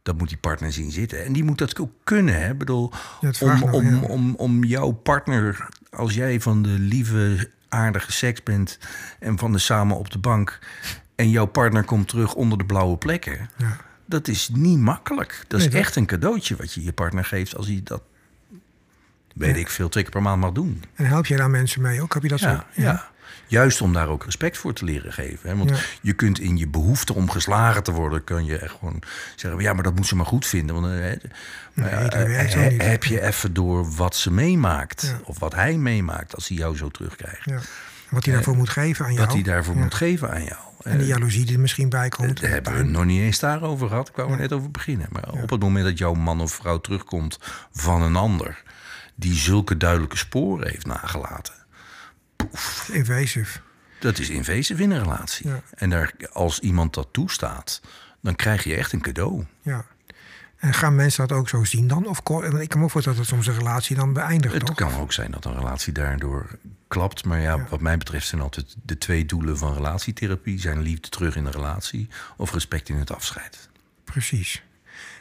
[0.03, 1.25] Dat moet die partner zien zitten.
[1.25, 2.41] En die moet dat ook kunnen.
[2.43, 2.55] Hè?
[2.55, 4.01] Bedoel, Ja, om, om, ja.
[4.01, 8.79] om, om jouw partner, als jij van de lieve, aardige seks bent
[9.19, 10.59] en van de samen op de bank.
[11.15, 13.51] en jouw partner komt terug onder de blauwe plekken.
[13.57, 13.77] Ja.
[14.07, 15.45] Dat is niet makkelijk.
[15.49, 18.03] Dat Nee, is dat- echt een cadeautje wat je je partner geeft als hij dat,
[19.35, 20.83] weet ik veel, twee keer per maand mag doen.
[20.95, 22.15] En help je daar mensen mee ook?
[22.15, 22.83] Heb je dat Ja, zo?
[22.83, 23.11] ja.
[23.53, 25.49] Juist om daar ook respect voor te leren geven.
[25.51, 25.57] Hè?
[25.57, 25.77] Want Ja.
[26.01, 29.03] je kunt in je behoefte om geslagen te worden, kun je echt gewoon
[29.37, 30.75] zeggen: ja, maar dat moet ze maar goed vinden.
[30.81, 31.15] Want, eh, hè,
[31.73, 32.83] maar, Nee, dat eh, he- niet.
[32.83, 35.21] heb je even door wat ze meemaakt, Ja.
[35.25, 37.45] of wat hij meemaakt als hij jou zo terugkrijgt.
[37.45, 37.59] Ja.
[38.11, 39.25] Wat hij daarvoor moet geven aan jou.
[39.25, 40.61] Wat hij daarvoor moet geven aan jou.
[40.83, 42.41] En de Eh, jaloezie die er misschien bij komt.
[42.41, 44.09] daar hebben we het nog niet eens daarover gehad.
[44.09, 45.07] Ik wou er net over beginnen.
[45.11, 47.39] Maar op het moment dat jouw man of vrouw terugkomt
[47.73, 48.63] van een ander...
[49.15, 51.55] die zulke duidelijke sporen heeft nagelaten...
[52.93, 53.61] Invasive.
[54.01, 55.49] dat is invasive in een relatie.
[55.49, 55.63] Ja.
[55.75, 57.81] En daar, als iemand dat toestaat...
[58.21, 59.45] dan krijg je echt een cadeau.
[59.63, 59.85] Ja.
[60.57, 62.07] En gaan mensen dat ook zo zien dan?
[62.07, 62.19] Of
[62.59, 64.77] ik kan me voorstellen dat soms een relatie dan beëindigt, Het toch?
[64.77, 66.47] kan ook zijn dat een relatie daardoor
[66.89, 67.25] klapt.
[67.25, 70.61] Maar ja, wat mij betreft zijn altijd de twee doelen van relatietherapie...
[70.61, 73.69] zijn liefde terug in de relatie of respect in het afscheid.
[74.05, 74.63] Precies.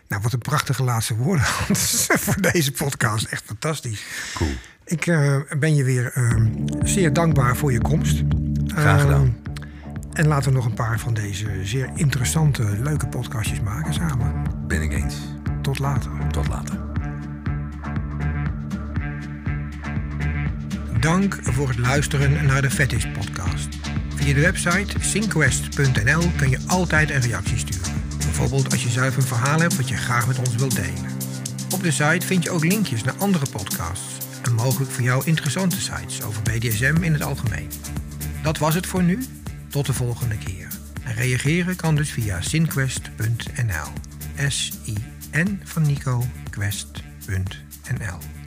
[0.08, 1.46] Nou, wat een prachtige laatste woorden
[2.26, 3.26] voor deze podcast.
[3.26, 4.04] Echt fantastisch.
[4.34, 4.54] Cool.
[4.92, 6.36] Ik eh, ben je weer eh,
[6.84, 8.24] zeer dankbaar voor je komst.
[8.66, 9.38] Graag gedaan.
[9.44, 9.52] Eh,
[10.14, 14.34] en laten we nog een paar van deze zeer interessante, leuke podcastjes maken samen.
[14.68, 15.16] Ben ik eens.
[15.62, 16.12] Tot later.
[16.32, 16.80] Tot later.
[21.00, 23.78] Dank voor het luisteren naar de Fetish Podcast.
[24.16, 27.94] Via de website synquest.nl kun je altijd een reactie sturen.
[28.18, 31.12] Bijvoorbeeld als je zelf een verhaal hebt wat je graag met ons wilt delen.
[31.74, 34.21] Op de site vind je ook linkjes naar andere podcasts
[34.54, 37.70] mogelijk voor jou interessante sites over BDSM in het algemeen.
[38.44, 39.26] Dat was het voor nu.
[39.70, 40.68] Tot de volgende keer.
[41.04, 43.92] En reageren kan dus via synquest.nl.
[44.48, 48.41] S-I-N van Nico, quest.nl.